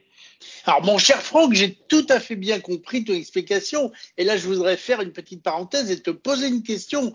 Alors, 0.65 0.85
mon 0.85 0.97
cher 0.97 1.21
Franck, 1.21 1.53
j'ai 1.53 1.77
tout 1.87 2.05
à 2.09 2.19
fait 2.19 2.35
bien 2.35 2.59
compris 2.59 3.03
ton 3.03 3.13
explication. 3.13 3.91
Et 4.17 4.23
là, 4.23 4.37
je 4.37 4.47
voudrais 4.47 4.77
faire 4.77 5.01
une 5.01 5.11
petite 5.11 5.41
parenthèse 5.41 5.89
et 5.89 5.99
te 5.99 6.11
poser 6.11 6.47
une 6.47 6.63
question. 6.63 7.13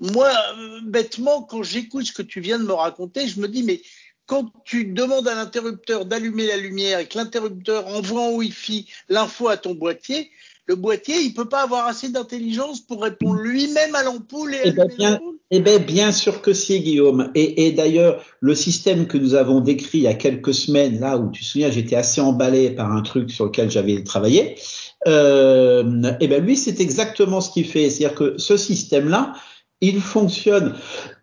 Moi, 0.00 0.28
euh, 0.28 0.80
bêtement, 0.84 1.42
quand 1.42 1.62
j'écoute 1.62 2.06
ce 2.06 2.12
que 2.12 2.22
tu 2.22 2.40
viens 2.40 2.58
de 2.58 2.64
me 2.64 2.72
raconter, 2.72 3.28
je 3.28 3.40
me 3.40 3.48
dis, 3.48 3.62
mais 3.62 3.80
quand 4.26 4.50
tu 4.64 4.86
demandes 4.86 5.28
à 5.28 5.34
l'interrupteur 5.34 6.06
d'allumer 6.06 6.46
la 6.46 6.56
lumière 6.56 6.98
et 6.98 7.06
que 7.06 7.18
l'interrupteur 7.18 7.86
envoie 7.88 8.22
en 8.22 8.32
Wi-Fi 8.32 8.86
l'info 9.08 9.48
à 9.48 9.56
ton 9.56 9.74
boîtier, 9.74 10.30
le 10.66 10.76
boîtier, 10.76 11.16
il 11.20 11.34
peut 11.34 11.48
pas 11.48 11.62
avoir 11.62 11.86
assez 11.86 12.08
d'intelligence 12.08 12.80
pour 12.80 13.02
répondre 13.02 13.38
lui-même 13.38 13.94
à 13.94 14.02
l'ampoule 14.02 14.54
et 14.54 14.60
eh 14.64 14.70
ben, 14.70 14.82
allumer 14.82 14.96
bien, 14.96 15.10
l'ampoule 15.10 15.34
eh 15.50 15.60
bien, 15.60 15.78
bien 15.78 16.12
sûr 16.12 16.40
que 16.40 16.52
si, 16.52 16.80
Guillaume. 16.80 17.30
Et, 17.34 17.66
et 17.66 17.72
d'ailleurs, 17.72 18.24
le 18.40 18.54
système 18.54 19.06
que 19.06 19.18
nous 19.18 19.34
avons 19.34 19.60
décrit 19.60 19.98
il 19.98 20.04
y 20.04 20.06
a 20.08 20.14
quelques 20.14 20.54
semaines, 20.54 21.00
là 21.00 21.18
où 21.18 21.30
tu 21.30 21.42
te 21.42 21.46
souviens, 21.46 21.70
j'étais 21.70 21.96
assez 21.96 22.20
emballé 22.20 22.70
par 22.70 22.90
un 22.90 23.02
truc 23.02 23.30
sur 23.30 23.44
lequel 23.44 23.70
j'avais 23.70 24.02
travaillé. 24.02 24.56
Euh, 25.06 26.12
eh 26.20 26.28
ben 26.28 26.42
lui, 26.42 26.56
c'est 26.56 26.80
exactement 26.80 27.40
ce 27.40 27.50
qu'il 27.50 27.66
fait. 27.66 27.90
C'est-à-dire 27.90 28.16
que 28.16 28.34
ce 28.38 28.56
système-là, 28.56 29.34
il 29.80 30.00
fonctionne, 30.00 30.74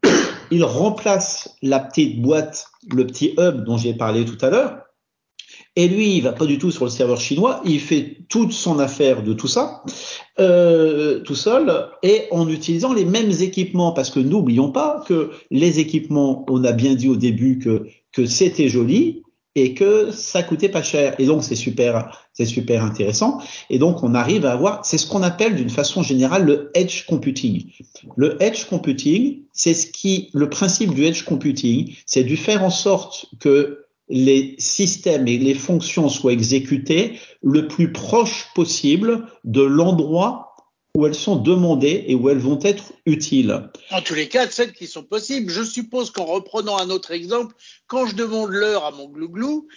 il 0.51 0.63
remplace 0.63 1.55
la 1.61 1.79
petite 1.79 2.21
boîte, 2.21 2.67
le 2.93 3.05
petit 3.05 3.33
hub 3.37 3.63
dont 3.63 3.77
j'ai 3.77 3.93
parlé 3.93 4.25
tout 4.25 4.37
à 4.41 4.49
l'heure. 4.49 4.77
Et 5.77 5.87
lui, 5.87 6.17
il 6.17 6.21
va 6.21 6.33
pas 6.33 6.45
du 6.45 6.57
tout 6.57 6.69
sur 6.69 6.83
le 6.83 6.91
serveur 6.91 7.19
chinois, 7.21 7.61
il 7.63 7.79
fait 7.79 8.17
toute 8.27 8.51
son 8.51 8.79
affaire 8.79 9.23
de 9.23 9.31
tout 9.31 9.47
ça, 9.47 9.83
euh, 10.39 11.21
tout 11.21 11.35
seul, 11.35 11.87
et 12.03 12.23
en 12.31 12.49
utilisant 12.49 12.93
les 12.93 13.05
mêmes 13.05 13.31
équipements, 13.31 13.93
parce 13.93 14.09
que 14.09 14.19
n'oublions 14.19 14.71
pas 14.71 15.01
que 15.07 15.31
les 15.49 15.79
équipements, 15.79 16.45
on 16.49 16.63
a 16.65 16.73
bien 16.73 16.95
dit 16.95 17.07
au 17.07 17.15
début 17.15 17.57
que, 17.57 17.85
que 18.11 18.25
c'était 18.25 18.67
joli, 18.67 19.23
et 19.55 19.73
que 19.73 20.11
ça 20.11 20.43
coûtait 20.43 20.69
pas 20.69 20.83
cher. 20.83 21.15
Et 21.19 21.25
donc 21.25 21.43
c'est 21.43 21.55
super, 21.55 22.27
c'est 22.33 22.45
super 22.45 22.83
intéressant. 22.83 23.39
Et 23.69 23.79
donc 23.79 24.03
on 24.03 24.15
arrive 24.15 24.45
à 24.45 24.53
avoir, 24.53 24.85
c'est 24.85 24.97
ce 24.97 25.07
qu'on 25.07 25.23
appelle 25.23 25.55
d'une 25.55 25.69
façon 25.69 26.03
générale 26.03 26.45
le 26.45 26.71
edge 26.73 27.05
computing. 27.05 27.65
Le 28.15 28.41
edge 28.41 28.65
computing, 28.65 29.41
c'est 29.53 29.73
ce 29.73 29.87
qui, 29.87 30.29
le 30.33 30.49
principe 30.49 30.93
du 30.93 31.05
edge 31.05 31.23
computing, 31.23 31.93
c'est 32.05 32.23
de 32.23 32.35
faire 32.35 32.63
en 32.63 32.69
sorte 32.69 33.25
que 33.39 33.85
les 34.09 34.55
systèmes 34.57 35.27
et 35.27 35.37
les 35.37 35.53
fonctions 35.53 36.09
soient 36.09 36.33
exécutées 36.33 37.17
le 37.41 37.67
plus 37.67 37.93
proche 37.93 38.47
possible 38.53 39.25
de 39.45 39.61
l'endroit 39.61 40.50
où 40.97 41.05
elles 41.05 41.15
sont 41.15 41.37
demandées 41.37 42.05
et 42.07 42.15
où 42.15 42.29
elles 42.29 42.37
vont 42.37 42.59
être 42.63 42.93
utiles. 43.05 43.69
En 43.91 44.01
tous 44.01 44.13
les 44.13 44.27
cas, 44.27 44.47
celles 44.49 44.73
qui 44.73 44.87
sont 44.87 45.03
possibles. 45.03 45.51
Je 45.51 45.63
suppose 45.63 46.11
qu'en 46.11 46.25
reprenant 46.25 46.77
un 46.77 46.89
autre 46.89 47.11
exemple, 47.11 47.55
quand 47.87 48.05
je 48.07 48.15
demande 48.15 48.49
l'heure 48.49 48.85
à 48.85 48.91
mon 48.91 49.07
glouglou, 49.07 49.67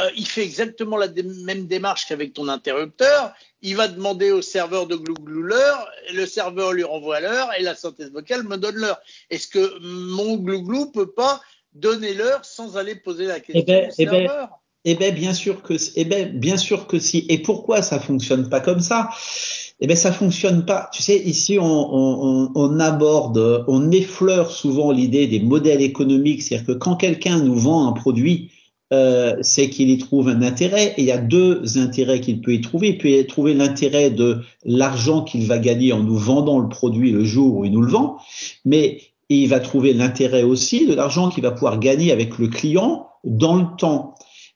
euh, 0.00 0.10
il 0.16 0.26
fait 0.26 0.42
exactement 0.42 0.96
la 0.96 1.08
même 1.08 1.66
démarche 1.66 2.06
qu'avec 2.06 2.32
ton 2.32 2.48
interrupteur. 2.48 3.34
Il 3.62 3.76
va 3.76 3.88
demander 3.88 4.30
au 4.30 4.42
serveur 4.42 4.86
de 4.86 4.96
glouglou 4.96 5.42
l'heure, 5.42 5.88
le 6.12 6.26
serveur 6.26 6.72
lui 6.72 6.84
renvoie 6.84 7.20
l'heure 7.20 7.50
et 7.58 7.62
la 7.62 7.74
synthèse 7.74 8.10
vocale 8.10 8.44
me 8.44 8.56
donne 8.56 8.76
l'heure. 8.76 9.00
Est-ce 9.30 9.48
que 9.48 9.78
mon 9.80 10.36
glouglou 10.36 10.90
peut 10.90 11.10
pas 11.10 11.40
donner 11.74 12.14
l'heure 12.14 12.44
sans 12.44 12.76
aller 12.76 12.94
poser 12.94 13.26
la 13.26 13.40
question 13.40 13.60
eh 13.60 13.64
ben, 13.64 13.88
au 13.88 13.92
serveur? 13.92 14.48
eh 14.84 14.94
ben, 14.94 15.14
bien 15.14 15.32
sûr 15.32 15.62
que, 15.62 15.74
eh 15.96 16.04
ben, 16.04 16.38
bien 16.38 16.56
sûr 16.56 16.86
que 16.86 16.98
si. 16.98 17.24
Et 17.28 17.38
pourquoi 17.38 17.82
ça 17.82 17.98
fonctionne 17.98 18.48
pas 18.48 18.60
comme 18.60 18.80
ça? 18.80 19.08
Eh 19.84 19.86
ben, 19.86 19.98
ça 19.98 20.12
fonctionne 20.12 20.64
pas. 20.64 20.88
Tu 20.94 21.02
sais, 21.02 21.18
ici, 21.18 21.58
on, 21.60 21.64
on, 21.66 22.50
on 22.54 22.80
aborde, 22.80 23.66
on 23.68 23.90
effleure 23.90 24.50
souvent 24.50 24.90
l'idée 24.90 25.26
des 25.26 25.40
modèles 25.40 25.82
économiques, 25.82 26.40
c'est-à-dire 26.40 26.68
que 26.68 26.72
quand 26.72 26.96
quelqu'un 26.96 27.38
nous 27.40 27.54
vend 27.54 27.86
un 27.86 27.92
produit, 27.92 28.50
euh, 28.94 29.36
c'est 29.42 29.68
qu'il 29.68 29.90
y 29.90 29.98
trouve 29.98 30.30
un 30.30 30.40
intérêt. 30.40 30.94
Et 30.96 31.02
il 31.02 31.04
y 31.04 31.10
a 31.10 31.18
deux 31.18 31.76
intérêts 31.76 32.22
qu'il 32.22 32.40
peut 32.40 32.54
y 32.54 32.62
trouver. 32.62 32.88
Il 32.88 32.96
peut 32.96 33.10
y 33.10 33.26
trouver 33.26 33.52
l'intérêt 33.52 34.08
de 34.08 34.38
l'argent 34.64 35.22
qu'il 35.22 35.46
va 35.46 35.58
gagner 35.58 35.92
en 35.92 36.02
nous 36.02 36.16
vendant 36.16 36.60
le 36.60 36.70
produit 36.70 37.12
le 37.12 37.22
jour 37.22 37.54
où 37.54 37.66
il 37.66 37.72
nous 37.72 37.82
le 37.82 37.90
vend, 37.90 38.16
mais 38.64 39.02
il 39.28 39.48
va 39.48 39.60
trouver 39.60 39.92
l'intérêt 39.92 40.44
aussi 40.44 40.86
de 40.86 40.94
l'argent 40.94 41.28
qu'il 41.28 41.42
va 41.42 41.50
pouvoir 41.50 41.78
gagner 41.78 42.10
avec 42.10 42.38
le 42.38 42.48
client 42.48 43.08
dans 43.22 43.56
le 43.56 43.66
temps. 43.76 44.14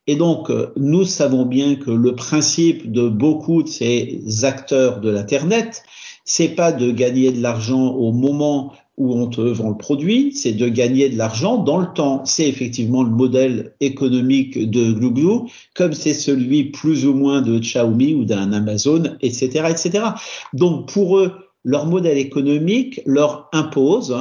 Et 0.09 0.17
donc, 0.17 0.51
nous 0.77 1.05
savons 1.05 1.45
bien 1.45 1.77
que 1.77 1.91
le 1.91 2.15
principe 2.17 2.91
de 2.91 3.11
beaucoup 3.11 3.63
de 3.63 3.69
ces 3.69 4.23
acteurs 4.43 5.01
de 5.01 5.11
l'Internet, 5.11 5.83
c'est 6.25 6.49
pas 6.49 6.73
de 6.73 6.91
gagner 6.91 7.31
de 7.31 7.43
l'argent 7.43 7.89
au 7.89 8.11
moment 8.11 8.73
où 8.97 9.13
on 9.15 9.29
te 9.29 9.43
vend 9.43 9.69
le 9.69 9.77
produit, 9.77 10.33
c'est 10.35 10.53
de 10.53 10.67
gagner 10.67 11.11
de 11.11 11.19
l'argent 11.19 11.59
dans 11.59 11.77
le 11.77 11.89
temps. 11.95 12.25
C'est 12.25 12.49
effectivement 12.49 13.03
le 13.03 13.11
modèle 13.11 13.75
économique 13.81 14.71
de 14.71 14.93
Glouglou, 14.93 15.51
comme 15.75 15.93
c'est 15.93 16.15
celui 16.15 16.65
plus 16.71 17.07
ou 17.07 17.13
moins 17.13 17.43
de 17.43 17.59
Xiaomi 17.59 18.15
ou 18.15 18.25
d'un 18.25 18.55
Amazon, 18.55 19.03
etc., 19.21 19.67
etc. 19.69 20.05
Donc, 20.55 20.91
pour 20.91 21.19
eux, 21.19 21.33
leur 21.65 21.85
modèle 21.85 22.17
économique 22.17 23.03
leur 23.05 23.51
impose 23.53 24.17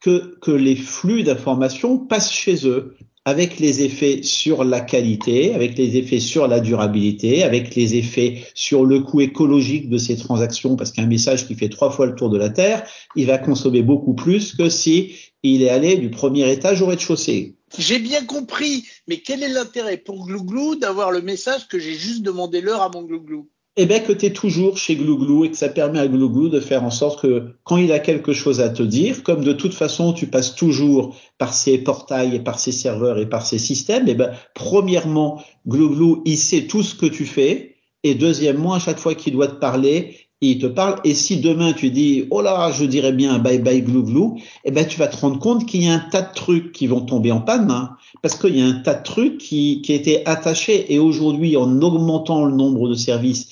que, 0.00 0.38
que 0.40 0.52
les 0.52 0.76
flux 0.76 1.24
d'informations 1.24 1.98
passent 1.98 2.32
chez 2.32 2.68
eux 2.68 2.94
avec 3.24 3.58
les 3.58 3.82
effets 3.82 4.22
sur 4.22 4.64
la 4.64 4.80
qualité, 4.80 5.54
avec 5.54 5.78
les 5.78 5.96
effets 5.96 6.20
sur 6.20 6.46
la 6.46 6.60
durabilité, 6.60 7.42
avec 7.42 7.74
les 7.74 7.96
effets 7.96 8.44
sur 8.54 8.84
le 8.84 9.00
coût 9.00 9.22
écologique 9.22 9.88
de 9.88 9.96
ces 9.96 10.16
transactions, 10.16 10.76
parce 10.76 10.92
qu'un 10.92 11.06
message 11.06 11.46
qui 11.46 11.54
fait 11.54 11.70
trois 11.70 11.90
fois 11.90 12.06
le 12.06 12.14
tour 12.14 12.28
de 12.28 12.36
la 12.36 12.50
Terre, 12.50 12.86
il 13.16 13.26
va 13.26 13.38
consommer 13.38 13.82
beaucoup 13.82 14.14
plus 14.14 14.54
que 14.54 14.68
si 14.68 15.14
il 15.42 15.62
est 15.62 15.70
allé 15.70 15.96
du 15.96 16.10
premier 16.10 16.50
étage 16.50 16.82
au 16.82 16.86
rez-de-chaussée. 16.86 17.54
J'ai 17.78 17.98
bien 17.98 18.24
compris, 18.24 18.84
mais 19.08 19.18
quel 19.18 19.42
est 19.42 19.48
l'intérêt 19.48 19.96
pour 19.96 20.26
Glouglou 20.26 20.76
d'avoir 20.76 21.10
le 21.10 21.22
message 21.22 21.66
que 21.66 21.78
j'ai 21.78 21.94
juste 21.94 22.22
demandé 22.22 22.60
l'heure 22.60 22.82
à 22.82 22.90
mon 22.90 23.02
Glouglou? 23.02 23.48
Eh 23.76 23.86
bien 23.86 24.00
que 24.00 24.12
tu 24.12 24.26
es 24.26 24.32
toujours 24.32 24.78
chez 24.78 24.94
Glouglou 24.96 25.44
et 25.44 25.50
que 25.50 25.56
ça 25.56 25.68
permet 25.68 25.98
à 25.98 26.06
Glouglou 26.06 26.48
de 26.48 26.60
faire 26.60 26.84
en 26.84 26.90
sorte 26.90 27.22
que 27.22 27.54
quand 27.64 27.76
il 27.76 27.90
a 27.92 27.98
quelque 27.98 28.32
chose 28.32 28.60
à 28.60 28.68
te 28.68 28.82
dire, 28.82 29.22
comme 29.22 29.42
de 29.42 29.52
toute 29.52 29.74
façon 29.74 30.12
tu 30.12 30.28
passes 30.28 30.54
toujours 30.54 31.16
par 31.38 31.52
ses 31.54 31.78
portails 31.78 32.36
et 32.36 32.40
par 32.40 32.58
ses 32.58 32.72
serveurs 32.72 33.18
et 33.18 33.28
par 33.28 33.44
ses 33.44 33.58
systèmes, 33.58 34.04
eh 34.06 34.14
ben 34.14 34.30
premièrement, 34.54 35.42
Glouglou, 35.66 36.22
il 36.24 36.38
sait 36.38 36.66
tout 36.66 36.82
ce 36.82 36.94
que 36.94 37.06
tu 37.06 37.26
fais 37.26 37.74
et 38.04 38.14
deuxièmement, 38.14 38.74
à 38.74 38.78
chaque 38.78 38.98
fois 38.98 39.14
qu'il 39.14 39.32
doit 39.32 39.48
te 39.48 39.54
parler, 39.54 40.23
il 40.40 40.58
te 40.58 40.66
parle. 40.66 41.00
Et 41.04 41.14
si 41.14 41.38
demain 41.38 41.72
tu 41.72 41.90
dis, 41.90 42.26
oh 42.30 42.42
là, 42.42 42.70
je 42.70 42.84
dirais 42.84 43.12
bien 43.12 43.38
bye 43.38 43.58
bye 43.58 43.82
glou 43.82 44.38
eh 44.64 44.70
ben 44.70 44.86
tu 44.86 44.98
vas 44.98 45.08
te 45.08 45.16
rendre 45.16 45.38
compte 45.38 45.66
qu'il 45.66 45.84
y 45.84 45.88
a 45.88 45.94
un 45.94 45.98
tas 45.98 46.22
de 46.22 46.34
trucs 46.34 46.72
qui 46.72 46.86
vont 46.86 47.00
tomber 47.00 47.32
en 47.32 47.40
panne, 47.40 47.70
hein, 47.70 47.96
parce 48.22 48.36
qu'il 48.36 48.58
y 48.58 48.62
a 48.62 48.66
un 48.66 48.80
tas 48.80 48.94
de 48.94 49.02
trucs 49.02 49.38
qui, 49.38 49.82
qui 49.82 49.92
étaient 49.92 50.22
attachés. 50.26 50.92
Et 50.92 50.98
aujourd'hui, 50.98 51.56
en 51.56 51.80
augmentant 51.80 52.44
le 52.44 52.54
nombre 52.54 52.88
de 52.88 52.94
services, 52.94 53.48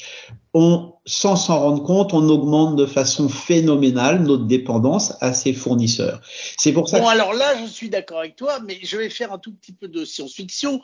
on, 0.55 0.93
sans 1.07 1.37
s'en 1.37 1.61
rendre 1.61 1.83
compte, 1.83 2.13
on 2.13 2.29
augmente 2.29 2.77
de 2.77 2.85
façon 2.85 3.29
phénoménale 3.29 4.23
notre 4.23 4.45
dépendance 4.45 5.15
à 5.21 5.33
ces 5.33 5.55
fournisseurs. 5.55 6.21
C'est 6.59 6.73
pour 6.73 6.89
ça. 6.89 7.01
Bon, 7.01 7.09
alors 7.09 7.33
là, 7.33 7.57
je 7.63 7.71
suis 7.71 7.89
d'accord 7.89 8.19
avec 8.19 8.37
toi, 8.37 8.59
mais 8.67 8.79
je 8.83 8.97
vais 8.99 9.09
faire 9.09 9.33
un 9.33 9.39
tout 9.39 9.53
petit 9.53 9.73
peu 9.73 9.89
de 9.89 10.05
science-fiction. 10.05 10.83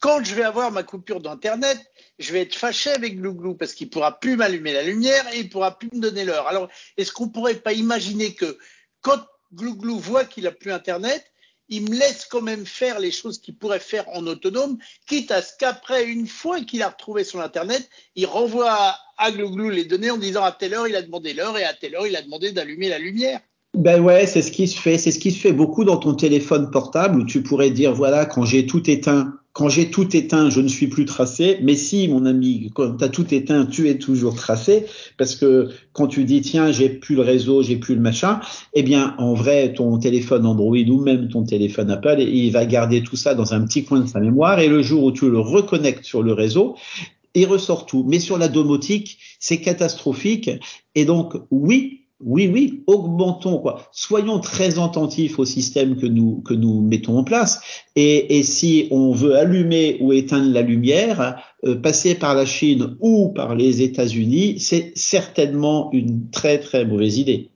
Quand 0.00 0.22
je 0.22 0.34
vais 0.34 0.44
avoir 0.44 0.70
ma 0.70 0.84
coupure 0.84 1.20
d'Internet, 1.20 1.78
je 2.18 2.32
vais 2.32 2.42
être 2.42 2.54
fâché 2.54 2.90
avec 2.90 3.18
Glouglou 3.18 3.54
parce 3.54 3.72
qu'il 3.72 3.90
pourra 3.90 4.20
plus 4.20 4.36
m'allumer 4.36 4.72
la 4.72 4.84
lumière 4.84 5.24
et 5.32 5.40
il 5.40 5.48
pourra 5.48 5.76
plus 5.76 5.90
me 5.92 6.00
donner 6.00 6.24
l'heure. 6.24 6.46
Alors, 6.46 6.68
est-ce 6.96 7.12
qu'on 7.12 7.28
pourrait 7.28 7.56
pas 7.56 7.72
imaginer 7.72 8.34
que 8.34 8.58
quand 9.00 9.18
Glouglou 9.52 9.98
voit 9.98 10.24
qu'il 10.24 10.46
a 10.46 10.52
plus 10.52 10.70
Internet, 10.70 11.24
il 11.68 11.82
me 11.82 11.96
laisse 11.96 12.26
quand 12.30 12.40
même 12.40 12.64
faire 12.64 12.98
les 13.00 13.10
choses 13.10 13.38
qu'il 13.38 13.56
pourrait 13.56 13.80
faire 13.80 14.08
en 14.10 14.26
autonome, 14.26 14.78
quitte 15.06 15.30
à 15.30 15.42
ce 15.42 15.52
qu'après, 15.58 16.06
une 16.06 16.26
fois 16.26 16.60
qu'il 16.60 16.82
a 16.82 16.88
retrouvé 16.88 17.24
son 17.24 17.40
Internet, 17.40 17.88
il 18.14 18.26
renvoie 18.26 18.94
à 19.18 19.30
Glouglou 19.32 19.68
les 19.68 19.84
données 19.84 20.10
en 20.10 20.16
disant 20.16 20.44
à 20.44 20.52
telle 20.52 20.74
heure 20.74 20.88
il 20.88 20.96
a 20.96 21.02
demandé 21.02 21.34
l'heure 21.34 21.58
et 21.58 21.64
à 21.64 21.74
telle 21.74 21.96
heure 21.96 22.06
il 22.06 22.16
a 22.16 22.22
demandé 22.22 22.52
d'allumer 22.52 22.88
la 22.88 22.98
lumière. 22.98 23.40
Ben 23.74 24.00
ouais, 24.00 24.26
c'est 24.26 24.42
ce 24.42 24.50
qui 24.50 24.66
se 24.66 24.78
fait. 24.80 24.96
C'est 24.96 25.10
ce 25.10 25.18
qui 25.18 25.30
se 25.30 25.38
fait 25.38 25.52
beaucoup 25.52 25.84
dans 25.84 25.98
ton 25.98 26.14
téléphone 26.14 26.70
portable 26.70 27.20
où 27.20 27.24
tu 27.24 27.42
pourrais 27.42 27.70
dire 27.70 27.92
voilà, 27.92 28.24
quand 28.24 28.44
j'ai 28.44 28.66
tout 28.66 28.88
éteint, 28.88 29.38
quand 29.58 29.68
j'ai 29.68 29.90
tout 29.90 30.16
éteint, 30.16 30.50
je 30.50 30.60
ne 30.60 30.68
suis 30.68 30.86
plus 30.86 31.04
tracé. 31.04 31.58
Mais 31.62 31.74
si, 31.74 32.06
mon 32.06 32.26
ami, 32.26 32.70
quand 32.74 32.96
tu 32.96 33.04
as 33.04 33.08
tout 33.08 33.34
éteint, 33.34 33.66
tu 33.66 33.88
es 33.88 33.98
toujours 33.98 34.36
tracé 34.36 34.86
parce 35.16 35.34
que 35.34 35.70
quand 35.92 36.06
tu 36.06 36.22
dis 36.22 36.42
tiens, 36.42 36.70
j'ai 36.70 36.88
plus 36.88 37.16
le 37.16 37.22
réseau, 37.22 37.60
j'ai 37.64 37.74
plus 37.74 37.96
le 37.96 38.00
machin, 38.00 38.38
eh 38.74 38.84
bien, 38.84 39.16
en 39.18 39.34
vrai, 39.34 39.72
ton 39.72 39.98
téléphone 39.98 40.46
Android 40.46 40.76
ou 40.76 41.00
même 41.00 41.28
ton 41.28 41.42
téléphone 41.42 41.90
Apple, 41.90 42.20
il 42.20 42.52
va 42.52 42.66
garder 42.66 43.02
tout 43.02 43.16
ça 43.16 43.34
dans 43.34 43.52
un 43.52 43.66
petit 43.66 43.84
coin 43.84 43.98
de 43.98 44.06
sa 44.06 44.20
mémoire 44.20 44.60
et 44.60 44.68
le 44.68 44.80
jour 44.80 45.02
où 45.02 45.10
tu 45.10 45.28
le 45.28 45.40
reconnectes 45.40 46.04
sur 46.04 46.22
le 46.22 46.32
réseau, 46.32 46.76
il 47.34 47.46
ressort 47.46 47.84
tout. 47.84 48.04
Mais 48.06 48.20
sur 48.20 48.38
la 48.38 48.46
domotique, 48.46 49.18
c'est 49.40 49.60
catastrophique. 49.60 50.50
Et 50.94 51.04
donc, 51.04 51.34
oui, 51.50 52.04
oui, 52.20 52.48
oui, 52.52 52.82
augmentons 52.88 53.58
quoi. 53.58 53.88
Soyons 53.92 54.40
très 54.40 54.80
attentifs 54.80 55.38
au 55.38 55.44
système 55.44 55.96
que 55.96 56.06
nous 56.06 56.40
que 56.42 56.52
nous 56.52 56.80
mettons 56.80 57.18
en 57.18 57.24
place. 57.24 57.60
Et, 57.94 58.42
si 58.42 58.88
on 58.90 59.12
veut 59.12 59.36
allumer 59.36 59.98
ou 60.00 60.12
éteindre 60.12 60.52
la 60.52 60.62
lumière, 60.62 61.40
euh, 61.64 61.76
passer 61.76 62.16
par 62.16 62.34
la 62.34 62.44
Chine 62.44 62.96
ou 63.00 63.28
par 63.28 63.54
les 63.54 63.82
États-Unis, 63.82 64.58
c'est 64.58 64.92
certainement 64.96 65.90
une 65.92 66.28
très 66.30 66.58
très 66.58 66.84
mauvaise 66.84 67.18
idée. 67.18 67.50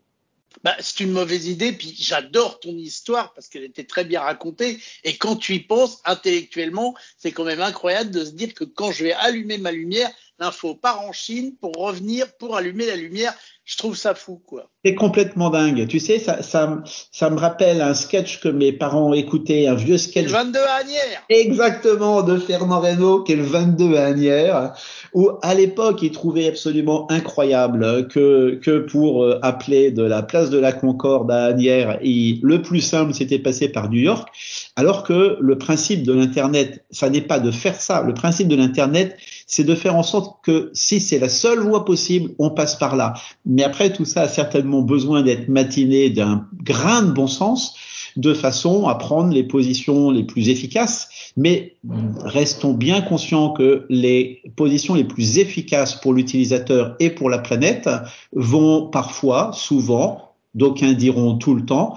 Bah, 0.64 0.76
c'est 0.78 1.00
une 1.00 1.11
mauvaise 1.11 1.49
idée, 1.49 1.73
puis 1.73 1.92
j'adore 1.99 2.61
ton 2.61 2.76
histoire 2.76 3.33
parce 3.35 3.49
qu'elle 3.49 3.64
était 3.64 3.85
très 3.85 4.04
bien 4.04 4.21
racontée. 4.21 4.78
Et 5.02 5.16
quand 5.16 5.35
tu 5.35 5.54
y 5.54 5.61
penses 5.61 6.00
intellectuellement, 6.04 6.95
c'est 7.19 7.33
quand 7.33 7.45
même 7.45 7.61
incroyable 7.61 8.12
de 8.12 8.25
se 8.25 8.31
dire 8.31 8.54
que 8.54 8.62
quand 8.62 8.92
je 8.92 9.02
vais 9.02 9.12
allumer 9.12 9.59
ma 9.59 9.73
lumière, 9.73 10.11
l'info 10.38 10.75
part 10.76 11.00
en 11.00 11.12
Chine 11.12 11.57
pour 11.61 11.73
revenir, 11.75 12.33
pour 12.37 12.57
allumer 12.57 12.87
la 12.87 12.97
lumière. 12.97 13.35
Je 13.64 13.76
trouve 13.76 13.97
ça 13.97 14.14
fou, 14.14 14.42
quoi. 14.45 14.69
C'est 14.85 14.97
complètement 14.97 15.50
dingue. 15.50 15.87
Tu 15.87 16.00
sais, 16.00 16.19
ça, 16.19 16.42
ça, 16.42 16.83
ça 17.12 17.31
me 17.31 17.38
rappelle 17.38 17.81
un 17.81 17.95
sketch 17.95 18.40
que 18.40 18.49
mes 18.49 18.73
parents 18.73 19.11
ont 19.11 19.14
écouté, 19.14 19.69
un 19.69 19.76
vieux 19.76 19.99
sketch. 19.99 20.25
Le 20.25 20.33
22 20.33 20.59
à 20.59 20.75
Agnières. 20.81 21.23
Exactement, 21.28 22.23
de 22.23 22.37
Fernand 22.38 22.81
Reynaud, 22.81 23.23
qui 23.23 23.35
est 23.35 23.37
le 23.37 23.45
22 23.45 23.95
à 23.95 24.07
Agnières, 24.07 24.73
où 25.14 25.31
à 25.42 25.54
l'époque, 25.54 26.02
il 26.02 26.11
trouvait 26.11 26.49
absolument 26.49 27.09
incroyable 27.12 28.09
que, 28.09 28.59
que 28.61 28.81
pour 28.81 29.23
euh, 29.23 29.38
appeler 29.42 29.92
de 29.92 30.02
la 30.02 30.25
place 30.25 30.50
de 30.50 30.59
la 30.59 30.73
Concorde 30.73 31.31
à 31.31 31.45
Agnières, 31.45 32.00
le 32.02 32.57
plus 32.62 32.81
simple, 32.81 33.14
c'était 33.14 33.38
passer 33.38 33.69
par 33.69 33.88
New 33.88 34.00
York, 34.00 34.28
alors 34.75 35.04
que 35.04 35.37
le 35.40 35.59
principe 35.59 36.02
de 36.02 36.12
l'Internet, 36.12 36.85
ça 36.90 37.09
n'est 37.09 37.21
pas 37.21 37.38
de 37.38 37.52
faire 37.52 37.81
ça. 37.81 38.02
Le 38.02 38.14
principe 38.14 38.49
de 38.49 38.57
l'Internet, 38.57 39.16
c'est 39.47 39.64
de 39.64 39.75
faire 39.76 39.95
en 39.95 40.02
sorte 40.02 40.45
que 40.45 40.71
si 40.73 41.00
c'est 41.00 41.21
la 41.21 41.28
seule 41.28 41.61
voie 41.61 41.85
possible, 41.85 42.31
on 42.40 42.50
passe 42.50 42.75
par 42.76 42.97
là. 42.97 43.14
Mais 43.52 43.64
après, 43.64 43.92
tout 43.92 44.06
ça 44.06 44.23
a 44.23 44.28
certainement 44.28 44.80
besoin 44.80 45.23
d'être 45.23 45.49
matiné 45.49 46.09
d'un 46.09 46.47
grain 46.62 47.02
de 47.02 47.12
bon 47.12 47.26
sens 47.26 47.75
de 48.16 48.32
façon 48.32 48.88
à 48.88 48.94
prendre 48.94 49.32
les 49.32 49.42
positions 49.42 50.11
les 50.11 50.25
plus 50.25 50.49
efficaces. 50.49 51.32
Mais 51.37 51.76
restons 52.25 52.73
bien 52.73 53.02
conscients 53.02 53.50
que 53.50 53.85
les 53.90 54.40
positions 54.56 54.94
les 54.94 55.04
plus 55.04 55.38
efficaces 55.38 55.94
pour 55.94 56.14
l'utilisateur 56.14 56.97
et 56.99 57.11
pour 57.11 57.28
la 57.28 57.38
planète 57.38 57.90
vont 58.32 58.87
parfois, 58.87 59.50
souvent, 59.52 60.32
d'aucuns 60.54 60.94
diront 60.94 61.37
tout 61.37 61.54
le 61.54 61.66
temps, 61.66 61.94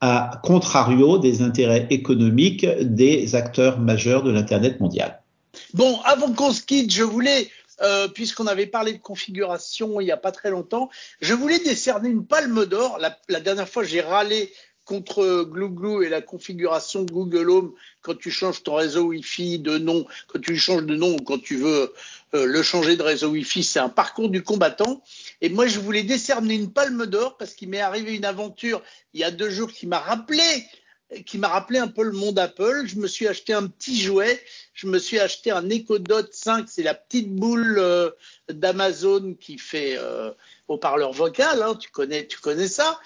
à 0.00 0.40
contrario 0.42 1.18
des 1.18 1.42
intérêts 1.42 1.86
économiques 1.90 2.66
des 2.80 3.34
acteurs 3.34 3.78
majeurs 3.78 4.22
de 4.22 4.30
l'Internet 4.30 4.80
mondial. 4.80 5.20
Bon, 5.74 5.98
avant 6.04 6.32
qu'on 6.32 6.50
se 6.50 6.62
quitte, 6.62 6.92
je 6.92 7.02
voulais, 7.02 7.48
euh, 7.80 8.08
puisqu'on 8.08 8.46
avait 8.46 8.66
parlé 8.66 8.92
de 8.92 8.98
configuration 8.98 10.00
il 10.00 10.04
n'y 10.04 10.12
a 10.12 10.16
pas 10.16 10.32
très 10.32 10.50
longtemps, 10.50 10.90
je 11.20 11.34
voulais 11.34 11.58
décerner 11.58 12.08
une 12.08 12.26
palme 12.26 12.66
d'or. 12.66 12.98
La, 12.98 13.18
la, 13.28 13.40
dernière 13.40 13.68
fois, 13.68 13.84
j'ai 13.84 14.00
râlé 14.00 14.52
contre 14.84 15.44
Glue 15.44 16.04
et 16.04 16.08
la 16.08 16.20
configuration 16.20 17.04
Google 17.04 17.50
Home 17.50 17.72
quand 18.02 18.16
tu 18.16 18.30
changes 18.30 18.62
ton 18.62 18.74
réseau 18.74 19.04
Wi-Fi 19.04 19.58
de 19.58 19.78
nom, 19.78 20.06
quand 20.28 20.40
tu 20.40 20.56
changes 20.56 20.84
de 20.84 20.94
nom 20.94 21.14
ou 21.14 21.22
quand 21.22 21.42
tu 21.42 21.56
veux 21.56 21.92
euh, 22.34 22.44
le 22.44 22.62
changer 22.62 22.96
de 22.96 23.02
réseau 23.02 23.30
Wi-Fi, 23.30 23.64
c'est 23.64 23.80
un 23.80 23.88
parcours 23.88 24.28
du 24.28 24.42
combattant. 24.42 25.02
Et 25.40 25.48
moi, 25.48 25.66
je 25.66 25.80
voulais 25.80 26.02
décerner 26.02 26.54
une 26.54 26.70
palme 26.70 27.06
d'or 27.06 27.36
parce 27.38 27.54
qu'il 27.54 27.70
m'est 27.70 27.80
arrivé 27.80 28.14
une 28.14 28.24
aventure 28.24 28.82
il 29.14 29.20
y 29.20 29.24
a 29.24 29.30
deux 29.30 29.50
jours 29.50 29.72
qui 29.72 29.86
m'a 29.86 29.98
rappelé 29.98 30.42
qui 31.26 31.38
m'a 31.38 31.48
rappelé 31.48 31.78
un 31.78 31.88
peu 31.88 32.02
le 32.02 32.12
monde 32.12 32.38
Apple. 32.38 32.84
Je 32.86 32.96
me 32.96 33.06
suis 33.06 33.26
acheté 33.26 33.52
un 33.52 33.66
petit 33.66 34.00
jouet. 34.00 34.40
Je 34.72 34.86
me 34.86 34.98
suis 34.98 35.18
acheté 35.18 35.50
un 35.50 35.68
Echo 35.70 35.98
Dot 35.98 36.32
5. 36.32 36.66
C'est 36.68 36.82
la 36.82 36.94
petite 36.94 37.34
boule 37.34 37.76
euh, 37.78 38.10
d'Amazon 38.48 39.34
qui 39.38 39.58
fait 39.58 39.96
euh, 39.98 40.30
haut-parleur 40.68 41.12
vocal. 41.12 41.62
Hein. 41.62 41.76
Tu 41.76 41.90
connais, 41.90 42.26
tu 42.26 42.38
connais 42.38 42.68
ça. 42.68 42.98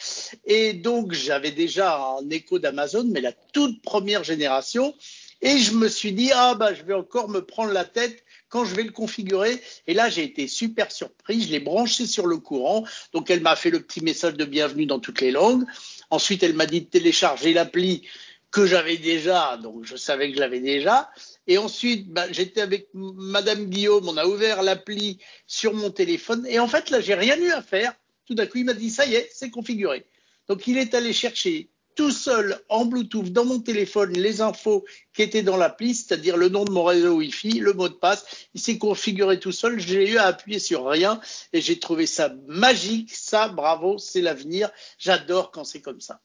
Et 0.45 0.73
donc 0.73 1.13
j'avais 1.13 1.51
déjà 1.51 1.99
un 1.99 2.31
Echo 2.31 2.59
d'Amazon, 2.59 3.05
mais 3.11 3.21
la 3.21 3.33
toute 3.33 3.83
première 3.83 4.25
génération. 4.25 4.95
Et 5.41 5.59
je 5.59 5.73
me 5.75 5.89
suis 5.89 6.13
dit 6.13 6.31
ah 6.35 6.55
bah 6.55 6.75
je 6.75 6.83
vais 6.83 6.95
encore 6.95 7.29
me 7.29 7.45
prendre 7.45 7.73
la 7.73 7.85
tête 7.85 8.25
quand 8.49 8.65
je 8.65 8.75
vais 8.75 8.83
le 8.83 8.93
configurer. 8.93 9.61
Et 9.87 9.95
là, 9.95 10.09
j'ai 10.09 10.25
été 10.25 10.49
super 10.49 10.91
surpris. 10.91 11.43
Je 11.43 11.51
l'ai 11.51 11.61
branché 11.61 12.07
sur 12.07 12.27
le 12.27 12.39
courant. 12.39 12.85
Donc, 13.13 13.31
elle 13.31 13.41
m'a 13.41 13.57
fait 13.57 13.71
le 13.71 13.81
petit 13.81 14.03
message 14.03 14.35
de 14.35 14.45
bienvenue 14.45 14.87
dans 14.87 15.01
toutes 15.01 15.21
les 15.21 15.31
langues. 15.31 15.65
Ensuite, 16.11 16.43
elle 16.43 16.55
m'a 16.55 16.67
dit 16.67 16.83
de 16.83 16.87
télécharger 16.87 17.53
l'appli 17.53 18.07
que 18.51 18.67
j'avais 18.67 18.97
déjà, 18.97 19.59
donc 19.59 19.85
je 19.85 19.97
savais 19.97 20.31
que 20.31 20.37
je 20.37 20.41
l'avais 20.41 20.61
déjà. 20.61 21.11
Et 21.47 21.59
ensuite, 21.59 22.09
bah, 22.09 22.31
j'étais 22.31 22.63
avec 22.63 22.89
Madame 22.95 23.67
Guillaume, 23.67 24.09
on 24.09 24.17
a 24.17 24.27
ouvert 24.27 24.63
l'appli 24.63 25.19
sur 25.47 25.75
mon 25.75 25.91
téléphone. 25.91 26.47
Et 26.49 26.59
en 26.59 26.69
fait, 26.69 26.91
là, 26.91 27.01
j'ai 27.01 27.15
rien 27.15 27.39
eu 27.39 27.51
à 27.51 27.63
faire. 27.63 27.95
Tout 28.27 28.35
d'un 28.35 28.47
coup, 28.47 28.59
il 28.59 28.65
m'a 28.65 28.75
dit, 28.75 28.91
ça 28.91 29.07
y 29.07 29.15
est, 29.15 29.29
c'est 29.33 29.51
configuré. 29.51 30.07
Donc, 30.49 30.67
il 30.67 30.79
est 30.79 30.95
allé 30.95 31.13
chercher 31.13 31.69
tout 31.99 32.13
seul 32.13 32.57
en 32.69 32.85
Bluetooth 32.85 33.33
dans 33.33 33.45
mon 33.45 33.59
téléphone 33.59 34.13
les 34.13 34.41
infos 34.41 34.85
qui 35.13 35.23
étaient 35.23 35.43
dans 35.43 35.57
l'appli, 35.57 35.97
c'est-à-dire 35.97 36.37
le 36.37 36.49
nom 36.49 36.65
de 36.65 36.71
mon 36.71 36.85
réseau 36.85 37.17
Wi-Fi, 37.17 37.59
le 37.59 37.73
mot 37.73 37.89
de 37.89 37.95
passe. 37.95 38.25
Il 38.55 38.61
s'est 38.61 38.79
configuré 38.79 39.41
tout 39.41 39.51
seul. 39.51 39.81
J'ai 39.81 40.09
eu 40.09 40.17
à 40.17 40.27
appuyer 40.27 40.61
sur 40.61 40.87
rien 40.87 41.21
et 41.53 41.61
j'ai 41.61 41.81
trouvé 41.81 42.07
ça 42.07 42.33
magique. 42.47 43.13
Ça, 43.13 43.49
bravo, 43.49 43.99
c'est 43.99 44.21
l'avenir. 44.21 44.71
J'adore 44.97 45.51
quand 45.51 45.65
c'est 45.65 45.81
comme 45.81 46.01
ça. 46.01 46.21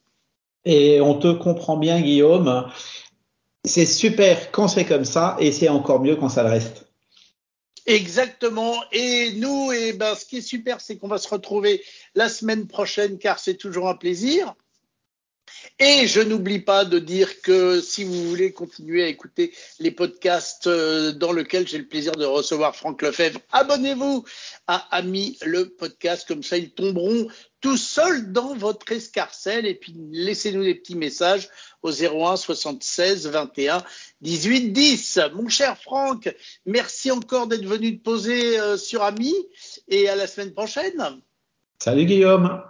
Et 0.64 1.02
on 1.02 1.16
te 1.16 1.32
comprend 1.32 1.76
bien, 1.76 2.00
Guillaume. 2.02 2.70
C'est 3.66 3.88
super 3.88 4.52
quand 4.52 4.68
c'est 4.68 4.86
comme 4.86 5.06
ça 5.06 5.38
et 5.40 5.52
c'est 5.52 5.70
encore 5.70 6.02
mieux 6.02 6.18
quand 6.18 6.30
ça 6.30 6.44
le 6.44 6.50
reste. 6.50 6.86
Exactement. 7.88 8.76
Et 8.92 9.32
nous, 9.38 9.72
et 9.72 9.88
eh 9.88 9.94
ben, 9.94 10.14
ce 10.14 10.26
qui 10.26 10.38
est 10.38 10.42
super, 10.42 10.82
c'est 10.82 10.98
qu'on 10.98 11.08
va 11.08 11.18
se 11.18 11.30
retrouver 11.30 11.82
la 12.14 12.30
semaine 12.30 12.68
prochaine 12.68 13.18
car 13.18 13.40
c'est 13.40 13.56
toujours 13.56 13.90
un 13.90 13.96
plaisir. 13.96 14.54
Et 15.80 16.06
je 16.06 16.22
n'oublie 16.22 16.60
pas 16.60 16.86
de 16.86 17.00
dire 17.00 17.42
que 17.42 17.82
si 17.82 18.04
vous 18.04 18.30
voulez 18.30 18.54
continuer 18.54 19.04
à 19.04 19.08
écouter 19.08 19.52
les 19.80 19.90
podcasts 19.90 20.68
euh, 20.68 21.12
dans 21.12 21.34
lesquels 21.34 21.68
j'ai 21.68 21.80
le 21.80 21.88
plaisir 21.88 22.12
de 22.12 22.26
recevoir 22.26 22.76
Franck 22.76 23.02
Lefebvre, 23.02 23.40
abonnez-vous 23.52 24.24
à 24.68 24.78
Ami 24.96 25.38
le 25.44 25.70
podcast, 25.70 26.28
comme 26.28 26.44
ça 26.44 26.58
ils 26.58 26.70
tomberont 26.70 27.28
tout 27.60 27.78
seuls 27.78 28.32
dans 28.32 28.56
votre 28.56 28.92
escarcelle 28.92 29.66
et 29.66 29.74
puis 29.74 29.96
laissez-nous 30.12 30.64
des 30.64 30.76
petits 30.76 30.96
messages 30.96 31.50
au 31.82 31.92
01 31.92 32.36
76 32.36 33.28
21 33.28 33.84
18 34.22 34.74
10. 34.74 35.20
Mon 35.34 35.50
cher 35.50 35.78
Franck, 35.78 36.34
merci 36.68 37.10
encore 37.10 37.48
d'être 37.48 37.66
venu 37.66 37.98
te 37.98 38.04
poser 38.04 38.60
euh, 38.60 38.78
sur 38.78 39.02
Ami 39.02 39.34
et 39.88 40.08
à 40.08 40.16
la 40.16 40.28
semaine 40.28 40.54
prochaine. 40.54 41.22
Salut 41.80 42.06
Guillaume. 42.06 42.64